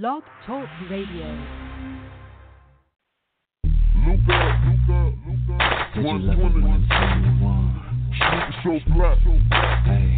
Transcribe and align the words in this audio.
Blog 0.00 0.24
Talk 0.44 0.68
Radio. 0.90 1.28
So 8.64 8.80
black. 8.94 9.18
Hey, 9.84 10.08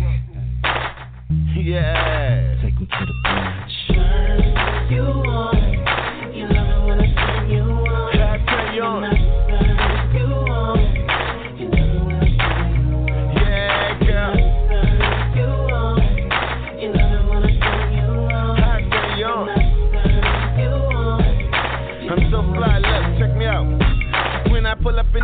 Yeah. 1.56 2.56
take 2.62 2.78
me 2.80 2.86
to 2.86 3.06
the 3.06 3.14
bridge. 3.24 3.76
You 4.90 5.02
want, 5.02 5.65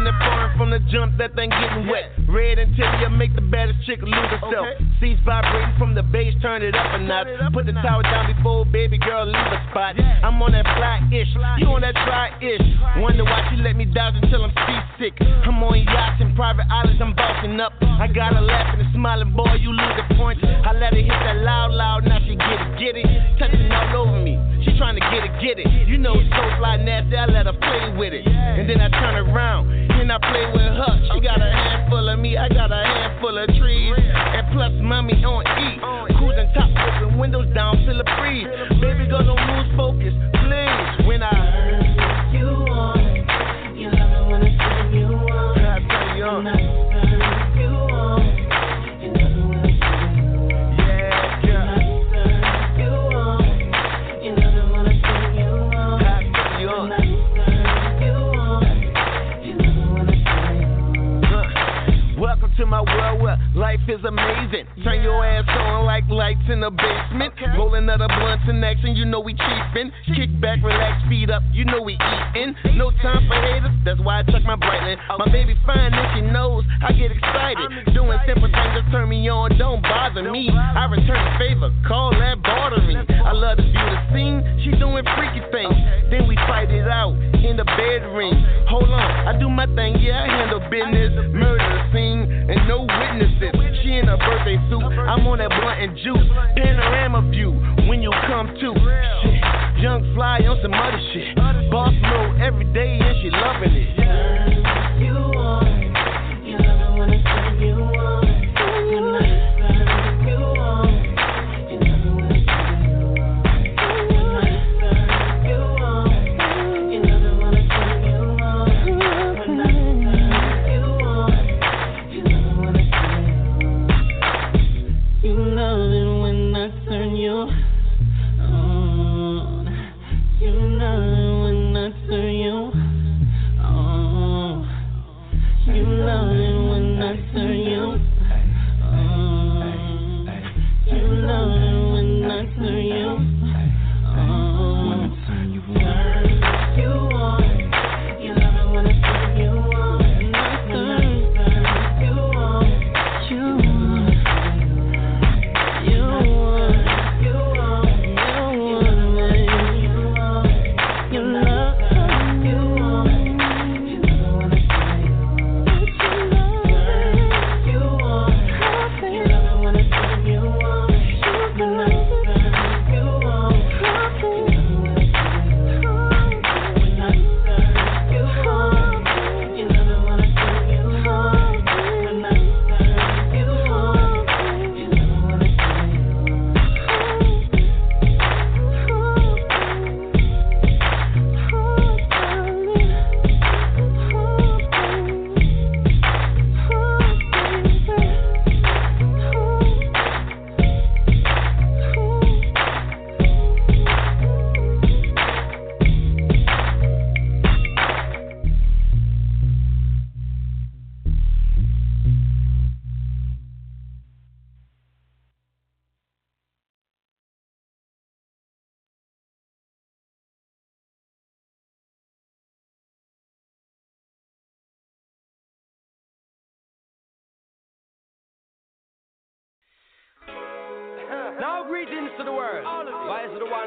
in 0.02 0.10
the 0.10 0.18
foreign 0.18 0.50
from 0.58 0.70
the 0.74 0.82
jump, 0.90 1.14
that 1.18 1.34
thing 1.38 1.46
getting 1.46 1.86
wet. 1.86 2.10
Red 2.26 2.58
interior 2.58 3.08
make 3.10 3.34
the 3.38 3.46
baddest 3.46 3.78
chick 3.86 4.02
lose 4.02 4.30
herself. 4.34 4.66
Seats 4.98 5.22
vibrating 5.22 5.70
from 5.78 5.94
the 5.94 6.02
bass, 6.02 6.34
turn 6.42 6.62
it 6.62 6.74
up 6.74 6.90
a 6.90 6.98
notch. 6.98 7.30
Put 7.54 7.66
the 7.66 7.76
tower 7.86 8.02
down 8.02 8.26
before 8.26 8.66
baby 8.66 8.98
girl 8.98 9.26
leave 9.26 9.52
a 9.54 9.60
spot. 9.70 9.94
I'm 10.00 10.42
on 10.42 10.52
that 10.52 10.66
fly 10.74 10.98
ish, 11.14 11.30
you 11.62 11.70
on 11.70 11.86
that 11.86 11.94
try 12.02 12.34
ish. 12.42 12.66
Wonder 12.98 13.22
why 13.22 13.46
she 13.50 13.62
let 13.62 13.76
me 13.76 13.86
dodge 13.86 14.18
until 14.18 14.42
I'm 14.42 14.54
seasick. 14.66 15.14
I'm 15.22 15.62
on 15.62 15.78
yachts 15.78 16.18
and 16.18 16.34
private 16.34 16.66
islands, 16.66 16.98
I'm 16.98 17.14
bossing 17.14 17.60
up. 17.60 17.72
I 17.82 18.08
got 18.10 18.34
her 18.34 18.42
laughing 18.42 18.82
and 18.82 18.90
smiling, 18.94 19.30
boy, 19.36 19.54
you 19.62 19.70
lose 19.70 19.94
the 19.94 20.14
point. 20.18 20.42
I 20.42 20.72
let 20.74 20.94
her 20.94 21.04
hit 21.04 21.14
that 21.14 21.46
loud, 21.46 21.70
loud, 21.70 22.04
now 22.04 22.18
she 22.26 22.34
get 22.34 22.58
it, 22.58 22.70
get 22.74 22.94
it. 22.98 23.06
Touching 23.38 23.70
all 23.70 24.08
over 24.08 24.18
me. 24.18 24.51
Trying 24.78 24.96
to 24.96 25.04
get 25.14 25.22
it, 25.22 25.32
get 25.38 25.58
it. 25.58 25.88
You 25.88 25.98
know, 25.98 26.18
it's 26.18 26.28
so 26.30 26.42
fly 26.58 26.76
nasty, 26.76 27.16
I 27.16 27.26
let 27.26 27.46
her 27.46 27.52
play 27.52 27.94
with 27.96 28.12
it. 28.12 28.26
And 28.26 28.68
then 28.68 28.80
I 28.80 28.88
turn 28.88 29.14
around 29.14 29.70
and 29.70 30.10
I 30.10 30.18
play 30.18 30.46
with 30.50 30.74
her. 30.74 30.94
She 31.14 31.20
got 31.20 31.38
a 31.40 31.46
handful 31.46 32.08
of 32.08 32.18
me, 32.18 32.36
I 32.36 32.48
got 32.48 32.72
a 32.72 32.82
handful 32.82 33.36
of 33.38 33.46
trees. 33.54 33.94
And 33.96 34.46
plus, 34.52 34.72
mommy 34.82 35.22
on 35.22 35.46
E. 35.46 35.78
Cruising 36.18 36.50
top, 36.54 36.70
open 36.98 37.18
windows 37.18 37.46
down, 37.54 37.76
feel 37.86 37.98
the 37.98 38.04
breeze. 38.18 38.48
Baby 38.80 39.06
girl, 39.06 39.22
don't 39.22 39.38
lose 39.54 39.70
focus, 39.76 40.14
please. 40.42 41.06
When 41.06 41.22
I, 41.22 42.32
you 42.34 42.71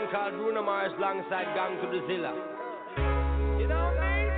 man 0.05 0.13
called 0.13 0.33
Bruno 0.33 0.63
Mars 0.63 0.91
alongside 0.97 1.45
Gang 1.55 1.77
to 1.81 1.87
the 1.87 2.05
Zilla. 2.07 2.33
You 3.59 3.67
know 3.67 3.75
what 3.75 3.97
I 3.97 4.19
mean? 4.19 4.31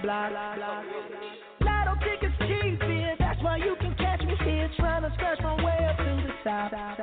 Blah, 0.00 0.30
blah, 0.30 0.54
blah. 0.54 0.82
Lotto 1.60 1.94
tickets 2.00 2.34
cheap, 2.38 2.80
yeah. 2.80 3.14
That's 3.18 3.42
why 3.42 3.56
you 3.56 3.76
can 3.80 3.94
catch 3.96 4.20
me 4.20 4.36
here 4.42 4.70
trying 4.78 5.02
to 5.02 5.10
scratch 5.14 5.38
my 5.42 5.54
way 5.62 5.84
up 5.84 5.98
to 5.98 6.04
the 6.04 6.32
top. 6.44 6.97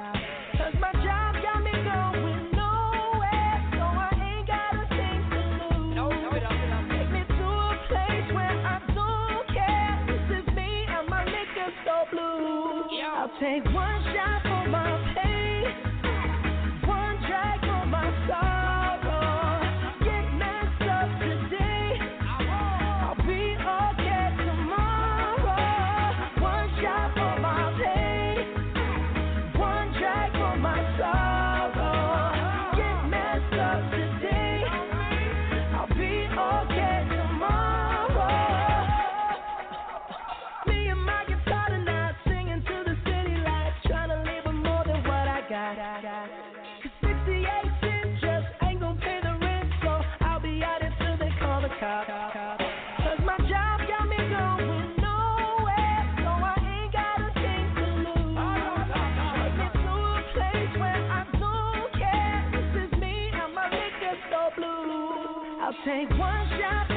Take 13.39 13.65
one 13.65 14.01
shot 14.13 14.43
for 14.43 14.69
my 14.69 15.04
Take 65.85 66.09
one 66.17 66.49
shot. 66.57 66.94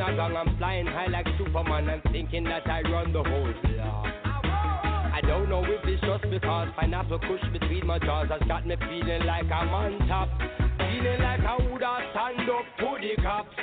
a 0.00 0.04
underground. 0.04 0.36
I'm 0.36 0.56
flying 0.58 0.86
high 0.86 1.06
like 1.06 1.26
Superman. 1.38 1.88
I'm 1.88 2.02
thinking 2.12 2.44
that 2.44 2.66
I 2.68 2.82
run 2.82 3.12
the 3.12 3.22
whole 3.22 3.52
block. 3.62 4.06
I 5.12 5.20
don't 5.22 5.48
know 5.48 5.62
if 5.64 5.84
it's 5.84 6.00
just 6.00 6.24
because 6.30 6.68
pineapple 6.76 7.18
kush 7.20 7.44
between 7.52 7.86
my 7.86 7.98
jaws 7.98 8.28
has 8.30 8.40
got 8.48 8.66
me 8.66 8.76
feeling 8.76 9.24
like 9.26 9.50
I'm 9.50 9.68
on 9.68 10.08
top. 10.08 10.28
Feeling 10.78 11.20
like 11.20 11.40
I 11.40 11.56
woulda 11.60 11.98
stand 12.12 12.48
up 12.48 12.64
to 12.78 12.96
the 13.00 13.22
cops. 13.22 13.54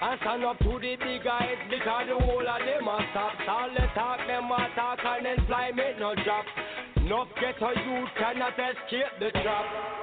I 0.00 0.16
stand 0.20 0.44
up 0.44 0.58
to 0.58 0.78
the 0.80 0.96
big 0.96 1.24
guys 1.24 1.56
because 1.70 2.06
the 2.08 2.18
whole 2.24 2.40
of 2.40 2.60
them 2.64 2.88
are 2.88 3.04
stopped. 3.12 3.48
All 3.48 3.68
the 3.70 3.86
talk, 3.94 4.18
them 4.26 4.50
are 4.50 4.68
talk 4.74 4.98
and 5.04 5.26
then 5.26 5.46
fly, 5.46 5.70
me 5.72 5.84
no 5.98 6.14
drop. 6.24 6.44
Enough 6.96 7.28
get 7.40 7.60
a 7.60 7.70
you 7.84 8.06
cannot 8.16 8.54
escape 8.56 9.12
the 9.20 9.30
trap. 9.42 9.93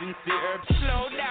sincere. 0.00 0.60
Slow 0.80 1.08
down. 1.16 1.23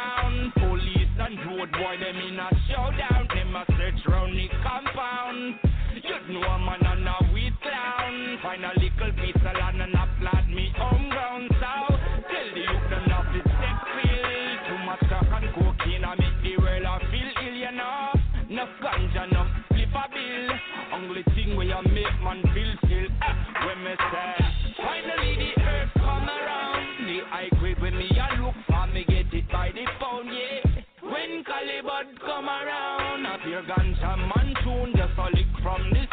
Calibut 32.03 32.19
come 32.19 32.50
around. 32.50 33.25
Up 33.25 33.39
your 33.48 33.62
ganja 33.63 34.17
man 34.17 34.53
tune, 34.63 34.93
just 34.95 35.17
a 35.17 35.25
lick 35.36 35.48
from 35.62 35.89
the 35.91 36.12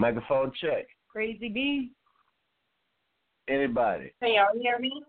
Microphone 0.00 0.50
check. 0.58 0.86
Crazy 1.12 1.50
B. 1.50 1.90
Anybody? 3.48 4.14
Can 4.22 4.32
y'all 4.32 4.58
hear 4.58 4.78
me? 4.78 5.02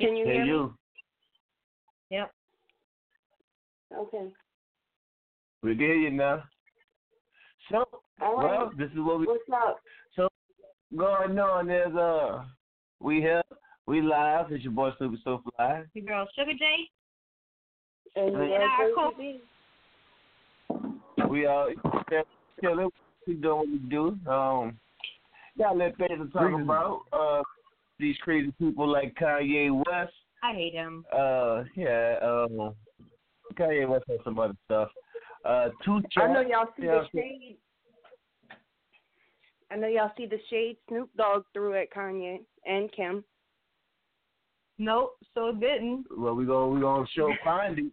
Can 0.00 0.16
you 0.16 0.24
Hey, 0.24 0.32
hear 0.32 0.42
me? 0.42 0.48
you. 0.48 0.74
Yep. 2.10 2.32
Okay. 3.96 4.26
We 5.62 5.70
can 5.70 5.78
hear 5.78 5.94
you 5.94 6.10
now. 6.10 6.42
So, 7.70 7.84
All 8.20 8.36
right. 8.38 8.58
well, 8.58 8.72
this 8.76 8.90
is 8.90 8.98
what 8.98 9.20
we 9.20 9.26
What's 9.26 9.44
up? 9.54 9.78
so 10.16 10.28
going 10.96 11.38
on. 11.38 11.68
There's 11.68 11.94
uh, 11.94 12.42
we 12.98 13.16
here, 13.20 13.42
we 13.86 14.02
live. 14.02 14.46
It's 14.50 14.64
your 14.64 14.72
boy 14.72 14.90
Super 14.98 15.16
So 15.22 15.42
Fly. 15.56 15.84
Your 15.94 16.04
girl 16.06 16.28
Sugar 16.36 16.52
J. 16.58 16.64
And 18.16 18.36
Hey. 18.36 18.48
you're 18.48 18.48
Yeah, 18.48 18.68
cool. 18.96 19.12
crazy. 19.12 19.42
We 21.30 21.46
are 21.46 21.68
chilling. 22.60 22.90
We 23.28 23.34
doing 23.34 23.58
what 23.58 23.68
we 23.68 23.78
do. 23.90 24.06
Um, 24.30 24.78
got 25.58 25.74
a 25.74 25.76
little 25.76 25.92
things 25.98 26.18
to 26.18 26.32
talk 26.32 26.58
about. 26.58 27.00
Uh, 27.12 27.42
these 27.98 28.16
crazy 28.22 28.52
people 28.58 28.88
like 28.90 29.14
Kanye 29.16 29.70
West. 29.70 30.14
I 30.42 30.54
hate 30.54 30.72
him. 30.72 31.04
Uh, 31.12 31.64
yeah. 31.76 32.16
Um, 32.22 32.74
Kanye 33.54 33.86
West 33.86 34.04
and 34.08 34.18
some 34.24 34.38
other 34.38 34.54
stuff. 34.64 34.88
Uh, 35.44 35.68
two. 35.84 36.00
I 36.16 36.32
know 36.32 36.40
y'all 36.40 36.68
see 36.78 36.86
Yeah, 36.86 37.02
the 37.12 37.20
shade. 37.20 37.56
I 39.70 39.76
know 39.76 39.88
y'all 39.88 40.12
see 40.16 40.24
the 40.24 40.38
shade 40.48 40.78
Snoop 40.88 41.10
Dogg 41.18 41.42
threw 41.52 41.74
at 41.74 41.92
Kanye 41.92 42.38
and 42.64 42.90
Kim. 42.92 43.22
Nope, 44.78 45.16
so 45.34 45.52
didn't. 45.52 46.06
Well, 46.16 46.34
we 46.34 46.46
gonna 46.46 46.68
we 46.68 46.80
gonna 46.80 47.04
show 47.14 47.30
find 47.44 47.78
it. 47.78 47.92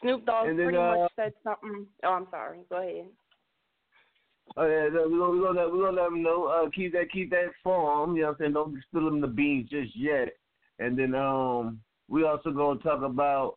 Snoop 0.00 0.24
Dogg 0.24 0.46
then, 0.46 0.56
pretty 0.56 0.78
uh, 0.78 0.94
much 0.94 1.12
said 1.16 1.32
something. 1.42 1.86
Oh, 2.04 2.10
I'm 2.10 2.28
sorry. 2.30 2.60
Go 2.70 2.76
ahead. 2.76 3.06
Oh 4.56 4.66
yeah, 4.66 4.88
no, 4.92 5.08
we 5.08 5.18
gonna 5.18 5.30
we 5.30 5.40
gonna 5.40 5.60
let 5.60 5.72
we 5.72 5.78
gonna 5.78 6.00
let 6.00 6.10
them 6.10 6.22
know. 6.22 6.46
Uh, 6.46 6.70
keep 6.70 6.92
that 6.92 7.10
keep 7.12 7.30
that 7.30 7.50
form. 7.62 8.16
You 8.16 8.22
know 8.22 8.28
what 8.28 8.32
I'm 8.34 8.38
saying? 8.40 8.52
Don't 8.54 8.82
spill 8.88 9.04
them 9.04 9.20
the 9.20 9.26
beans 9.26 9.70
just 9.70 9.94
yet. 9.96 10.30
And 10.78 10.98
then 10.98 11.14
um, 11.14 11.80
we 12.08 12.24
also 12.24 12.50
gonna 12.50 12.80
talk 12.80 13.02
about 13.02 13.56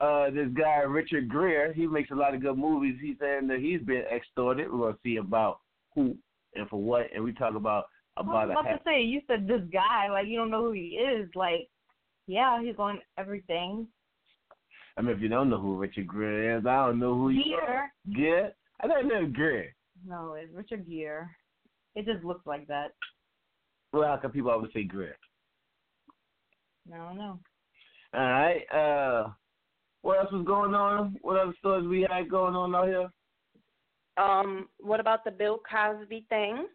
uh 0.00 0.30
this 0.30 0.48
guy 0.56 0.78
Richard 0.78 1.28
Greer. 1.28 1.72
He 1.72 1.86
makes 1.86 2.10
a 2.10 2.14
lot 2.14 2.34
of 2.34 2.42
good 2.42 2.58
movies. 2.58 2.96
He's 3.00 3.16
saying 3.20 3.46
that 3.48 3.60
he's 3.60 3.82
been 3.82 4.04
extorted. 4.14 4.72
We're 4.72 4.78
gonna 4.78 4.98
see 5.02 5.16
about 5.16 5.60
who 5.94 6.16
and 6.54 6.68
for 6.68 6.80
what. 6.80 7.06
And 7.14 7.22
we 7.22 7.32
talk 7.32 7.54
about 7.54 7.84
I 8.16 8.22
about 8.22 8.48
was 8.48 8.56
a 8.56 8.60
about 8.60 8.72
to 8.72 8.80
say, 8.84 9.02
you 9.02 9.20
said 9.26 9.46
this 9.46 9.62
guy, 9.72 10.08
like 10.10 10.26
you 10.26 10.38
don't 10.38 10.50
know 10.50 10.64
who 10.64 10.72
he 10.72 10.98
is. 10.98 11.28
Like, 11.34 11.68
yeah, 12.26 12.60
he's 12.62 12.74
on 12.78 13.00
everything. 13.18 13.86
I 14.96 15.02
mean, 15.02 15.14
if 15.14 15.22
you 15.22 15.28
don't 15.28 15.48
know 15.48 15.60
who 15.60 15.76
Richard 15.76 16.06
Greer 16.06 16.58
is, 16.58 16.66
I 16.66 16.86
don't 16.86 16.98
know 16.98 17.14
who 17.14 17.30
you 17.30 17.56
are. 17.56 17.90
Gere. 18.14 18.52
I 18.82 18.86
don't 18.86 19.08
know 19.08 19.26
Gere. 19.26 19.74
No, 20.06 20.34
it's 20.34 20.54
Richard 20.54 20.88
Gere. 20.88 21.28
It 21.94 22.06
just 22.06 22.24
looks 22.24 22.46
like 22.46 22.66
that. 22.68 22.92
Well, 23.92 24.08
how 24.08 24.16
come 24.16 24.30
people 24.30 24.50
always 24.50 24.70
say 24.72 24.84
Gere? 24.84 25.14
I 26.92 26.96
don't 26.96 27.18
know. 27.18 27.38
All 28.14 28.20
right. 28.20 28.62
Uh, 28.72 29.28
what 30.02 30.18
else 30.18 30.32
was 30.32 30.46
going 30.46 30.74
on? 30.74 31.16
What 31.22 31.38
other 31.38 31.54
stories 31.58 31.86
we 31.86 32.06
had 32.10 32.30
going 32.30 32.54
on 32.54 32.74
out 32.74 32.88
here? 32.88 33.10
Um, 34.16 34.68
what 34.80 35.00
about 35.00 35.24
the 35.24 35.30
Bill 35.30 35.60
Cosby 35.70 36.26
thing? 36.28 36.66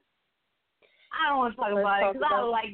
I 1.12 1.29
don't 1.29 1.38
want 1.38 1.53
to 1.53 1.57
talk 1.57 1.69
Let's 1.74 1.81
about 1.81 2.00
talk 2.00 2.15
it 2.15 2.19
because 2.19 2.31
I 2.31 2.38
don't 2.38 2.51
like. 2.51 2.65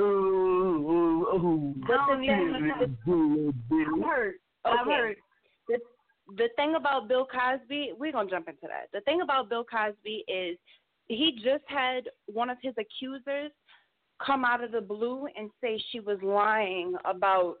Ooh, 0.00 0.04
ooh, 0.04 1.26
ooh. 1.34 1.74
I 1.84 2.06
don't 2.06 2.24
even. 2.24 2.70
I've 2.72 4.04
heard. 4.04 4.34
I've 4.64 4.86
Okay. 4.86 4.96
heard. 4.96 5.16
the 5.16 5.29
the 6.36 6.48
thing 6.56 6.74
about 6.76 7.08
Bill 7.08 7.26
Cosby, 7.26 7.92
we're 7.98 8.12
gonna 8.12 8.30
jump 8.30 8.48
into 8.48 8.66
that. 8.68 8.88
The 8.92 9.00
thing 9.02 9.20
about 9.22 9.48
Bill 9.48 9.64
Cosby 9.64 10.24
is 10.28 10.58
he 11.08 11.32
just 11.42 11.64
had 11.66 12.04
one 12.26 12.50
of 12.50 12.58
his 12.62 12.74
accusers 12.78 13.50
come 14.24 14.44
out 14.44 14.62
of 14.62 14.72
the 14.72 14.80
blue 14.80 15.26
and 15.36 15.50
say 15.60 15.82
she 15.90 16.00
was 16.00 16.18
lying 16.22 16.94
about 17.04 17.56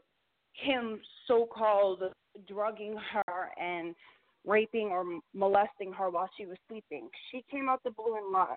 him 0.52 1.00
so 1.26 1.46
called 1.46 2.02
drugging 2.46 2.96
her 3.12 3.50
and 3.60 3.94
raping 4.46 4.88
or 4.88 5.04
molesting 5.34 5.92
her 5.92 6.10
while 6.10 6.28
she 6.36 6.46
was 6.46 6.56
sleeping. 6.68 7.08
She 7.30 7.44
came 7.50 7.68
out 7.68 7.82
the 7.84 7.90
blue 7.90 8.16
and 8.16 8.32
lied. 8.32 8.56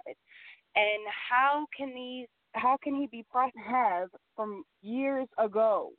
And 0.75 1.03
how 1.29 1.65
can 1.75 1.93
these? 1.93 2.27
How 2.53 2.77
can 2.83 2.95
he 2.95 3.07
be 3.07 3.25
pressed 3.31 3.55
have 3.65 4.09
from 4.35 4.63
years 4.83 5.27
ago? 5.39 5.91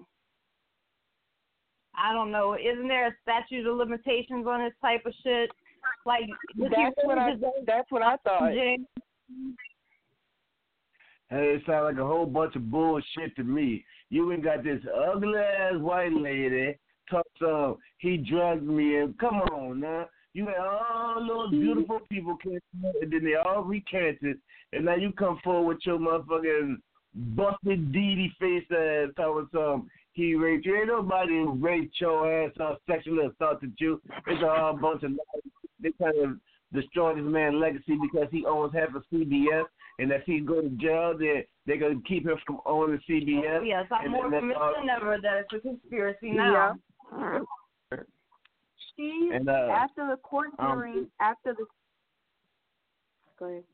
I 1.98 2.12
don't 2.12 2.30
know. 2.30 2.54
Isn't 2.54 2.88
there 2.88 3.08
a 3.08 3.14
statute 3.22 3.66
of 3.66 3.76
limitations 3.76 4.46
on 4.46 4.64
this 4.64 4.74
type 4.80 5.06
of 5.06 5.14
shit? 5.22 5.50
Like 6.06 6.24
That's 6.56 6.96
what 7.02 7.18
I. 7.18 7.34
That's 7.66 7.90
what 7.90 8.02
I 8.02 8.16
thought. 8.18 8.52
jail? 8.52 8.76
Hey, 11.30 11.54
it 11.56 11.62
sounds 11.66 11.84
like 11.84 11.98
a 11.98 12.06
whole 12.06 12.26
bunch 12.26 12.54
of 12.54 12.70
bullshit 12.70 13.34
to 13.36 13.44
me. 13.44 13.84
You 14.10 14.30
ain't 14.32 14.44
got 14.44 14.62
this 14.62 14.80
ugly 15.10 15.38
ass 15.38 15.74
white 15.76 16.12
lady 16.12 16.76
talk 17.10 17.26
some. 17.38 17.48
Um, 17.48 17.76
he 17.98 18.16
drugged 18.16 18.66
me 18.66 18.98
in. 18.98 19.14
Come 19.18 19.36
on 19.36 19.80
now. 19.80 20.06
You 20.32 20.46
had 20.46 20.58
all 20.58 21.24
those 21.26 21.48
mm-hmm. 21.48 21.60
beautiful 21.60 22.00
people 22.10 22.36
came 22.36 22.58
and 22.82 23.12
then 23.12 23.24
they 23.24 23.34
all 23.34 23.62
recanted, 23.62 24.38
and 24.72 24.84
now 24.84 24.96
you 24.96 25.12
come 25.12 25.38
forward 25.44 25.76
with 25.76 25.86
your 25.86 25.98
motherfucking 25.98 26.76
busted 27.36 27.92
deedy 27.92 28.32
face 28.40 28.64
ass 28.70 29.10
talking 29.16 29.48
some. 29.52 29.88
He 30.14 30.34
raped 30.36 30.64
you. 30.64 30.76
Ain't 30.76 30.86
nobody 30.86 31.44
raped 31.46 32.00
your 32.00 32.44
ass 32.44 32.52
or 32.60 32.78
sexually 32.88 33.26
assaulted 33.26 33.72
you. 33.78 34.00
It's 34.28 34.42
a 34.42 34.48
whole 34.48 34.74
bunch 34.74 35.02
of 35.02 35.10
lies. 35.10 35.52
They 35.80 35.90
kind 36.00 36.16
of 36.24 36.38
destroy 36.72 37.16
this 37.16 37.24
man's 37.24 37.56
legacy 37.56 37.98
because 38.00 38.28
he 38.30 38.46
owns 38.46 38.72
half 38.74 38.94
of 38.94 39.02
CBS, 39.12 39.64
and 39.98 40.12
if 40.12 40.22
he 40.24 40.38
go 40.40 40.62
to 40.62 40.68
jail, 40.70 41.16
they 41.18 41.46
they 41.66 41.78
gonna 41.78 42.00
keep 42.06 42.26
him 42.26 42.36
from 42.46 42.60
owning 42.64 43.00
CBS. 43.08 43.66
Yes, 43.66 43.86
I'm 43.90 44.12
more 44.12 44.30
convinced 44.30 44.56
all- 44.56 44.74
than 44.78 44.88
ever 44.88 45.18
that 45.20 45.38
it's 45.38 45.52
a 45.52 45.60
conspiracy 45.60 46.30
now. 46.30 46.76
She 48.96 49.30
And, 49.32 49.48
uh, 49.48 49.52
after 49.52 50.06
the 50.08 50.16
court 50.18 50.50
um, 50.60 50.78
hearing, 50.78 51.10
after 51.20 51.54
the. 51.54 51.66
Go 53.36 53.46
ahead. 53.46 53.64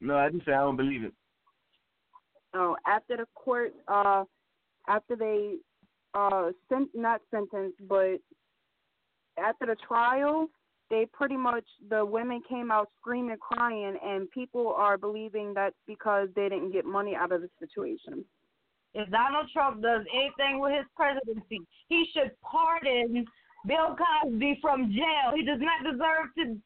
No, 0.00 0.16
I 0.16 0.30
just 0.30 0.44
say 0.44 0.52
I 0.52 0.56
don't 0.56 0.76
believe 0.76 1.04
it. 1.04 1.14
Oh, 2.54 2.76
after 2.86 3.16
the 3.16 3.26
court, 3.34 3.72
uh, 3.88 4.24
after 4.88 5.16
they, 5.16 5.56
uh, 6.14 6.50
sent 6.68 6.90
not 6.94 7.20
sentenced, 7.30 7.78
but 7.88 8.18
after 9.38 9.66
the 9.66 9.76
trial, 9.86 10.48
they 10.90 11.06
pretty 11.10 11.36
much 11.36 11.64
the 11.88 12.04
women 12.04 12.42
came 12.46 12.70
out 12.70 12.90
screaming, 13.00 13.38
crying, 13.38 13.96
and 14.04 14.30
people 14.30 14.74
are 14.76 14.98
believing 14.98 15.54
that's 15.54 15.74
because 15.86 16.28
they 16.36 16.50
didn't 16.50 16.72
get 16.72 16.84
money 16.84 17.16
out 17.16 17.32
of 17.32 17.40
the 17.40 17.48
situation. 17.58 18.24
If 18.94 19.10
Donald 19.10 19.46
Trump 19.50 19.80
does 19.80 20.04
anything 20.14 20.60
with 20.60 20.72
his 20.72 20.84
presidency, 20.94 21.62
he 21.88 22.04
should 22.12 22.32
pardon 22.42 23.24
Bill 23.66 23.96
Cosby 23.96 24.58
from 24.60 24.92
jail. 24.92 25.34
He 25.34 25.44
does 25.44 25.60
not 25.60 25.90
deserve 25.90 26.26
to 26.36 26.58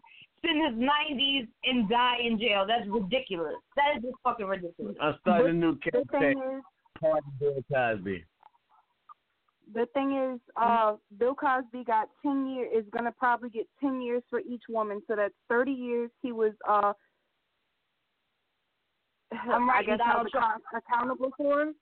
spend 0.46 0.78
his 0.78 0.88
90s 0.88 1.48
and 1.64 1.88
die 1.88 2.16
in 2.24 2.38
jail. 2.38 2.64
That's 2.66 2.88
ridiculous. 2.88 3.54
That 3.76 3.96
is 3.96 4.02
just 4.02 4.14
fucking 4.22 4.46
ridiculous. 4.46 4.96
I 5.00 5.12
started 5.20 5.50
a 5.50 5.52
new 5.52 5.76
campaign. 5.78 6.38
is, 6.38 6.62
Pardon 7.00 7.30
Bill 7.38 7.64
Cosby. 7.72 8.24
the 9.74 9.86
thing 9.94 10.32
is, 10.34 10.40
uh, 10.56 10.94
Bill 11.18 11.34
Cosby 11.34 11.84
got 11.84 12.08
ten 12.22 12.46
years. 12.46 12.84
Is 12.84 12.90
gonna 12.90 13.12
probably 13.12 13.50
get 13.50 13.66
ten 13.80 14.00
years 14.00 14.22
for 14.30 14.40
each 14.40 14.62
woman, 14.68 15.02
so 15.06 15.16
that's 15.16 15.34
thirty 15.48 15.72
years. 15.72 16.10
He 16.22 16.32
was, 16.32 16.52
uh, 16.68 16.92
I'm 19.32 19.68
I 19.68 19.74
writing 19.74 19.96
guess 19.98 20.06
held 20.06 20.28
accountable 20.74 21.30
for. 21.36 21.72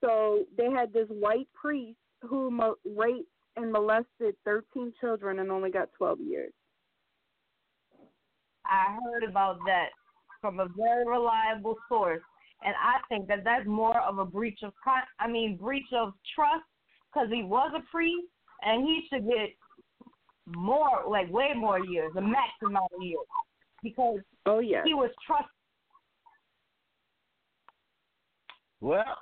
So 0.00 0.44
they 0.56 0.70
had 0.70 0.92
this 0.92 1.08
white 1.08 1.48
priest 1.54 1.98
who 2.22 2.50
mo- 2.50 2.76
raped 2.84 3.28
and 3.56 3.72
molested 3.72 4.36
thirteen 4.44 4.92
children 5.00 5.40
and 5.40 5.50
only 5.50 5.70
got 5.70 5.88
twelve 5.96 6.20
years. 6.20 6.52
I 8.70 8.98
heard 9.04 9.24
about 9.28 9.58
that 9.66 9.88
from 10.40 10.60
a 10.60 10.68
very 10.76 11.06
reliable 11.06 11.76
source, 11.88 12.22
and 12.64 12.74
I 12.74 12.98
think 13.08 13.28
that 13.28 13.44
that's 13.44 13.66
more 13.66 14.00
of 14.00 14.18
a 14.18 14.24
breach 14.24 14.60
of 14.62 14.72
con- 14.82 15.02
I 15.20 15.28
mean 15.28 15.56
breach 15.56 15.92
of 15.94 16.12
trust 16.34 16.64
because 17.12 17.28
he 17.32 17.42
was 17.42 17.72
a 17.76 17.82
priest 17.90 18.28
and 18.62 18.84
he 18.84 19.06
should 19.10 19.26
get 19.26 19.50
more, 20.46 21.02
like 21.08 21.30
way 21.32 21.50
more 21.56 21.84
years, 21.84 22.12
the 22.14 22.20
max 22.20 22.50
amount 22.64 22.92
of 22.96 23.02
years, 23.02 23.26
because 23.82 24.20
oh 24.46 24.60
yeah, 24.60 24.82
he 24.84 24.94
was 24.94 25.10
trusted. 25.26 25.50
Well, 28.80 29.18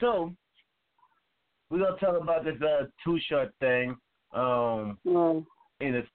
so 0.00 0.32
we're 1.70 1.78
gonna 1.78 1.96
talk 1.96 2.20
about 2.20 2.44
this 2.44 2.60
uh 2.62 2.86
two 3.04 3.18
shot 3.28 3.48
thing. 3.60 3.96
Um 4.32 4.98
Mm. 5.06 5.44
and 5.80 5.94
it's 5.96 6.08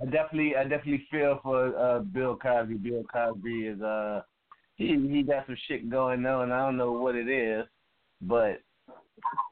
I 0.00 0.04
definitely 0.04 0.56
I 0.56 0.62
definitely 0.62 1.06
feel 1.10 1.40
for 1.42 1.76
uh 1.76 2.00
Bill 2.00 2.36
Cosby. 2.36 2.74
Bill 2.74 3.04
Cosby 3.12 3.66
is 3.66 3.80
uh 3.82 4.22
he 4.76 4.96
he 5.10 5.22
got 5.22 5.46
some 5.46 5.56
shit 5.66 5.90
going 5.90 6.24
on. 6.24 6.52
I 6.52 6.58
don't 6.58 6.76
know 6.76 6.92
what 6.92 7.16
it 7.16 7.28
is, 7.28 7.64
but 8.20 8.60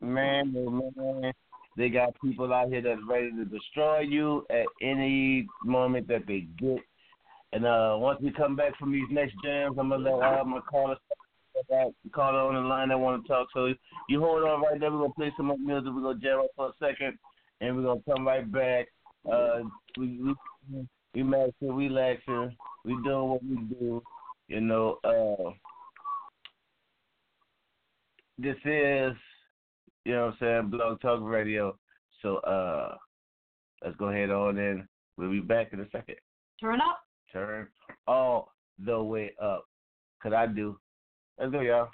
man, 0.00 0.54
oh 0.56 0.92
man, 0.96 1.32
they 1.76 1.88
got 1.88 2.20
people 2.22 2.52
out 2.52 2.68
here 2.68 2.80
that's 2.80 3.00
ready 3.08 3.30
to 3.32 3.44
destroy 3.44 4.00
you 4.00 4.46
at 4.50 4.66
any 4.80 5.46
moment 5.64 6.06
that 6.08 6.26
they 6.26 6.46
get. 6.58 6.78
And 7.52 7.66
uh 7.66 7.96
once 7.98 8.20
we 8.22 8.30
come 8.30 8.54
back 8.54 8.78
from 8.78 8.92
these 8.92 9.08
next 9.10 9.34
jams, 9.42 9.76
I'm 9.78 9.88
gonna 9.88 10.10
let 10.10 10.40
uh, 10.40 10.44
my 10.44 10.60
caller 10.60 10.96
that 11.70 11.92
caller 12.14 12.40
on 12.40 12.54
the 12.54 12.60
line 12.60 12.90
that 12.90 12.98
want 12.98 13.22
to 13.22 13.28
talk. 13.28 13.48
So 13.52 13.72
you 14.08 14.20
hold 14.20 14.44
on 14.44 14.62
right 14.62 14.78
there. 14.78 14.90
We're 14.92 14.98
gonna 14.98 15.14
play 15.14 15.32
some 15.36 15.46
more 15.46 15.58
music. 15.58 15.90
We're 15.94 16.02
gonna 16.02 16.20
jam 16.20 16.40
up 16.40 16.50
for 16.54 16.68
a 16.68 16.72
second, 16.78 17.18
and 17.60 17.76
we're 17.76 17.82
gonna 17.82 18.00
come 18.08 18.26
right 18.26 18.50
back. 18.50 18.86
Uh, 19.30 19.62
we 19.98 20.20
we 20.22 20.34
we 21.14 21.22
maxing, 21.22 21.52
relaxing, 21.60 22.56
we 22.84 22.92
doing 23.02 23.28
what 23.28 23.42
we 23.42 23.56
do. 23.56 24.02
You 24.48 24.60
know, 24.60 24.98
uh, 25.02 25.50
this 28.38 28.56
is 28.64 29.12
you 30.04 30.12
know 30.12 30.26
what 30.26 30.34
I'm 30.34 30.36
saying, 30.40 30.70
Blog 30.70 31.00
Talk 31.00 31.20
Radio. 31.22 31.76
So 32.22 32.36
uh, 32.38 32.96
let's 33.84 33.96
go 33.96 34.06
ahead 34.06 34.30
on 34.30 34.58
in. 34.58 34.86
We'll 35.16 35.30
be 35.30 35.40
back 35.40 35.72
in 35.72 35.80
a 35.80 35.90
second. 35.90 36.16
Turn 36.60 36.80
up. 36.80 37.00
Turn 37.32 37.66
all 38.06 38.52
the 38.84 39.02
way 39.02 39.32
up, 39.42 39.64
cause 40.22 40.32
I 40.32 40.46
do. 40.46 40.78
Let's 41.38 41.50
go, 41.50 41.60
y'all. 41.60 41.88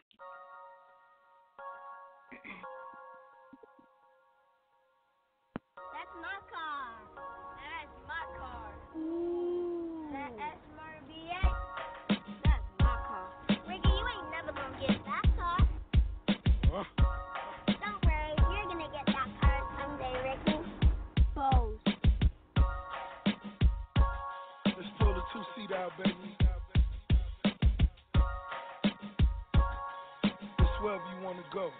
Go. 31.52 31.70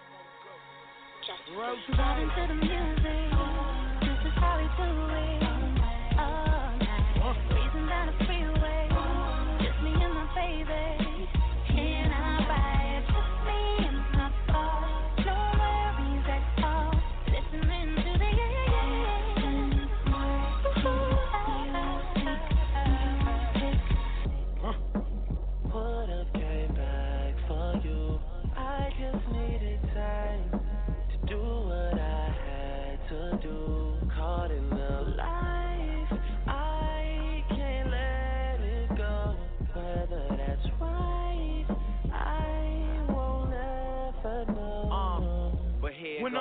The 1.48 1.96
Vibing 1.96 2.35
to 2.35 2.46
the 2.48 2.54
music. 2.54 3.30
This 4.00 4.26
is 4.26 4.35
how 4.37 4.58
we 4.58 4.66
do 4.76 5.46
it. 5.46 5.51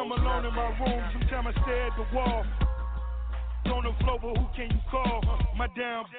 I'm 0.01 0.09
alone 0.09 0.49
in 0.49 0.55
my 0.57 0.65
room, 0.81 0.97
sometimes 1.13 1.53
I 1.53 1.61
stare 1.61 1.85
at 1.85 1.93
the 1.93 2.09
wall. 2.09 2.41
On 3.69 3.85
the 3.85 3.93
floor, 4.01 4.17
but 4.17 4.33
who 4.33 4.49
can 4.57 4.73
you 4.73 4.81
call? 4.89 5.21
My 5.53 5.69
down 5.77 6.09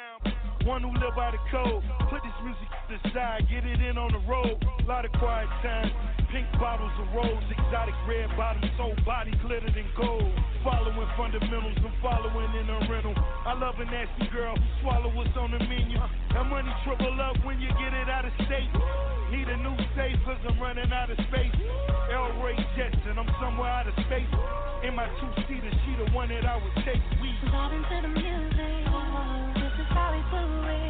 One 0.62 0.87
who 0.87 0.95
live 1.03 1.18
by 1.18 1.35
the 1.35 1.42
code. 1.51 1.83
Put 2.07 2.23
this 2.23 2.38
music 2.47 2.62
to 2.62 2.95
the 2.95 3.11
side, 3.11 3.42
get 3.51 3.66
it 3.66 3.83
in 3.83 3.99
on 3.99 4.14
the 4.14 4.23
road. 4.31 4.62
Lot 4.87 5.03
of 5.03 5.11
quiet 5.18 5.51
time. 5.66 5.90
Pink 6.31 6.47
bottles 6.62 6.95
of 7.03 7.11
rose, 7.11 7.42
exotic 7.51 7.99
red 8.07 8.31
bottoms, 8.38 8.71
soul 8.79 8.95
body 9.03 9.35
glittered 9.42 9.75
in 9.75 9.90
gold. 9.99 10.31
Following 10.62 11.11
fundamentals 11.18 11.83
and 11.83 11.97
following 11.99 12.55
in 12.55 12.71
a 12.71 12.79
rental. 12.87 13.18
I 13.18 13.59
love 13.59 13.83
a 13.83 13.85
nasty 13.85 14.31
girl 14.31 14.55
swallow 14.79 15.11
what's 15.11 15.35
on 15.35 15.51
the 15.51 15.59
menu. 15.59 15.99
That 16.31 16.47
money 16.47 16.71
triple 16.87 17.18
up 17.18 17.35
when 17.42 17.59
you 17.59 17.66
get 17.83 17.90
it 17.99 18.07
out 18.07 18.31
of 18.31 18.33
state. 18.47 19.12
Need 19.33 19.49
a 19.49 19.57
new 19.57 19.75
safe 19.97 20.21
cause 20.27 20.37
I'm 20.47 20.61
running 20.61 20.92
out 20.92 21.11
of 21.11 21.16
space. 21.33 21.57
El 22.12 22.37
Ray 22.45 22.55
Jets 22.77 23.01
and 23.09 23.18
I'm 23.18 23.27
somewhere 23.40 23.71
out 23.71 23.88
of 23.88 23.95
space. 24.05 24.29
In 24.85 24.95
my 24.95 25.09
two-seater, 25.21 25.73
she 25.87 25.97
the 25.97 26.11
one 26.12 26.29
that 26.29 26.45
I 26.45 26.57
would 26.57 26.85
take. 26.85 27.01
We 27.16 27.33
Vibing 27.49 27.81
to 27.88 27.97
the 28.03 28.09
music. 28.12 28.85
This 29.57 29.73
is 29.81 29.88
how 29.88 30.12
we 30.12 30.21
do 30.29 30.68
it. 30.68 30.82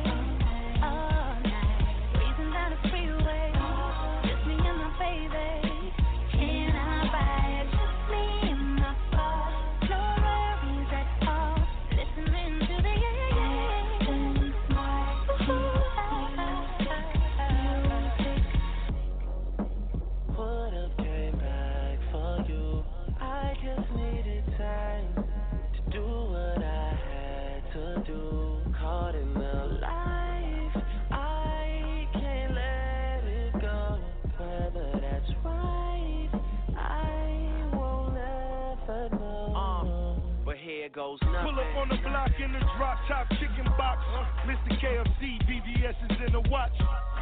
Top 43.13 43.29
chicken 43.37 43.69
box. 43.77 44.01
Mr. 44.49 44.73
KFC, 44.81 45.37
VVS 45.45 45.97
is 46.09 46.17
in 46.25 46.33
the 46.33 46.41
watch. 46.49 46.73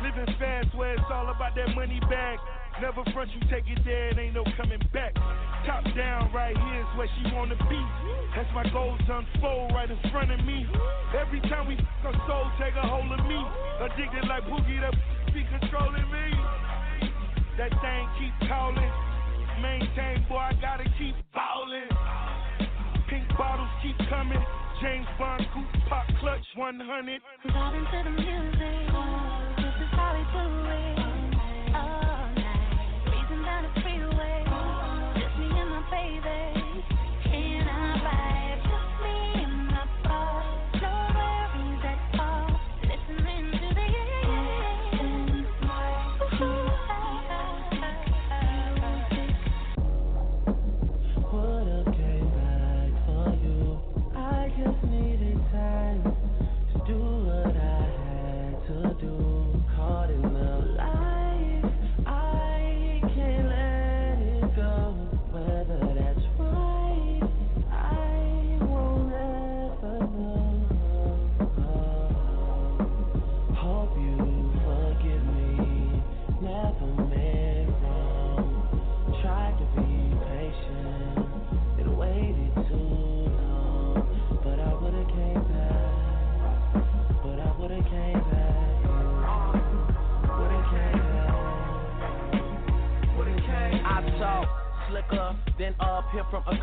Living 0.07 0.31
fast 0.39 0.71
where 0.79 0.95
it's 0.95 1.11
all 1.11 1.27
about 1.35 1.59
that 1.59 1.75
money 1.75 1.99
bag. 2.07 2.39
Never 2.81 3.03
front 3.11 3.29
you 3.35 3.43
take 3.51 3.67
it 3.67 3.83
there, 3.85 4.15
it 4.15 4.19
ain't 4.19 4.35
no 4.39 4.47
coming 4.57 4.79
back. 4.95 5.19
Top 5.67 5.83
down, 5.99 6.31
right 6.31 6.55
here's 6.55 6.87
where 6.95 7.11
she 7.19 7.35
wanna 7.35 7.59
be. 7.67 7.83
That's 8.39 8.47
my 8.55 8.63
goals 8.71 9.03
unfold 9.03 9.75
right 9.75 9.91
in 9.91 9.99
front 10.15 10.31
of 10.31 10.39
me. 10.47 10.63
Every 11.19 11.41
time 11.51 11.67
we 11.67 11.75
f- 11.75 11.85
her 12.07 12.15
soul 12.23 12.47
take 12.63 12.79
a 12.79 12.87
hold 12.87 13.11
of 13.11 13.27
me. 13.27 13.43
Addicted 13.83 14.31
like 14.31 14.47
Boogie, 14.47 14.79
that 14.87 14.95
be 15.35 15.43
controlling 15.43 16.07
me. 16.07 16.27
That 17.59 17.75
thing 17.83 18.07
keep 18.15 18.49
calling. 18.49 18.93
Maintain, 19.59 20.23
boy, 20.31 20.39
I 20.39 20.55
gotta 20.63 20.87
keep 20.97 21.17
ballin'. 21.35 21.91
Pink 23.11 23.27
bottles 23.37 23.69
keep 23.83 23.99
coming. 24.09 24.39
James 24.81 25.07
Bond 25.19 25.47
coupe 25.53 25.89
pop 25.91 26.07
clutch 26.21 26.47
100. 26.57 27.21
Vibing 27.47 27.91
to 27.91 28.05
the 28.05 28.11
music. 28.11 28.89
This 29.59 29.77
is 29.77 29.91
how 29.93 30.17
we 30.17 30.23
do 30.33 30.41
it. 30.71 31.00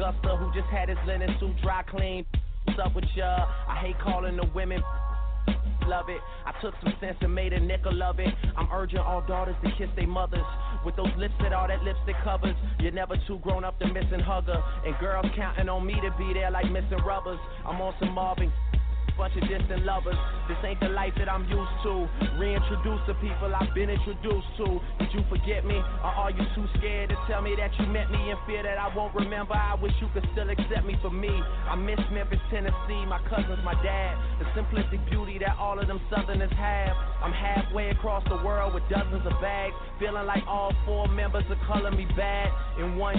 Augusta, 0.08 0.38
who 0.38 0.54
just 0.54 0.68
had 0.72 0.88
his 0.88 0.98
linen 1.06 1.36
suit 1.40 1.56
dry 1.62 1.84
clean. 1.84 2.26
What's 2.64 2.80
up 2.80 2.96
with 2.96 3.06
ya? 3.16 3.46
I 3.68 3.76
hate 3.82 4.00
calling 4.00 4.38
the 4.38 4.46
women. 4.56 4.82
Love 5.86 6.10
it. 6.10 6.22
I 6.46 6.54
took 6.62 6.74
some 6.84 6.94
sense 7.00 7.18
and 7.22 7.34
made 7.34 7.54
a 7.54 7.60
nickel 7.60 8.02
of 8.04 8.20
it. 8.20 8.34
I'm 8.58 8.70
urging 8.72 9.00
all 9.00 9.22
daughters 9.26 9.56
to 9.64 9.72
kiss 9.78 9.88
their 9.96 10.08
mothers 10.08 10.46
with 10.86 10.96
those 10.96 11.12
lips 11.18 11.34
that 11.42 11.54
all 11.54 11.68
that 11.68 11.84
lipstick 11.84 12.16
covers. 12.24 12.56
You're 12.80 12.92
never 12.92 13.16
too 13.28 13.40
grown 13.40 13.64
up 13.64 13.80
to 13.80 13.88
miss 13.88 14.06
and 14.12 14.22
hugger. 14.22 14.62
And 14.86 14.96
girls 15.00 15.26
counting 15.36 15.70
on 15.70 15.86
me 15.86 15.96
to 15.96 16.12
be 16.18 16.34
there 16.34 16.52
like 16.52 16.72
missing 16.72 17.04
rubbers. 17.06 17.40
I'm 17.66 17.80
on 17.82 17.94
some 18.00 18.12
Marvin 18.12 18.52
bunch 19.18 19.34
of 19.36 19.50
distant 19.50 19.84
lovers. 19.84 20.16
This 20.48 20.58
ain't 20.64 20.80
the 20.80 20.94
life 20.94 21.14
that 21.18 21.28
I'm 21.28 21.44
used 21.50 21.78
to. 21.84 22.08
Reintroduce 22.38 23.02
the 23.10 23.18
people 23.18 23.50
I've 23.50 23.74
been 23.74 23.90
introduced 23.90 24.48
to. 24.62 24.80
Did 25.02 25.10
you 25.12 25.26
forget 25.28 25.66
me? 25.66 25.76
Or 26.06 26.14
are 26.14 26.32
you 26.32 26.46
too 26.54 26.70
scared 26.78 27.10
to 27.10 27.18
tell 27.28 27.42
me 27.42 27.58
that 27.58 27.74
you 27.82 27.90
met 27.90 28.12
me 28.14 28.30
in 28.30 28.38
fear 28.46 28.62
that 28.62 28.78
I 28.78 28.94
won't 28.96 29.16
remember? 29.16 29.58
I 29.58 29.74
wish 29.76 29.92
you 30.00 30.08
could 30.14 30.26
still 30.32 30.50
accept 30.50 30.86
me 30.86 30.96
for 31.02 31.10
me. 31.10 31.34
I 31.34 31.76
miss 31.76 32.00
Memphis, 32.14 32.40
Tennessee, 32.54 33.04
my 33.10 33.20
cousins, 33.28 33.60
my 33.66 33.74
dad. 33.82 34.14
The 34.38 34.46
simplistic 34.54 35.04
beauty 35.10 35.40
that 35.40 35.58
all 35.58 35.80
of 35.80 35.88
them 35.88 36.00
southerners 36.14 36.54
have. 36.54 36.94
I'm 37.22 37.34
halfway 37.34 37.90
across 37.90 38.24
the 38.30 38.38
world 38.46 38.74
with 38.74 38.84
dozens 38.90 39.26
of 39.26 39.34
bags. 39.42 39.74
Feeling 40.00 40.26
like 40.26 40.44
all 40.46 40.72
four 40.86 41.08
members 41.08 41.44
are 41.50 41.60
calling 41.66 41.98
me 41.98 42.06
bad 42.16 42.54
in 42.80 42.98
one. 42.98 43.18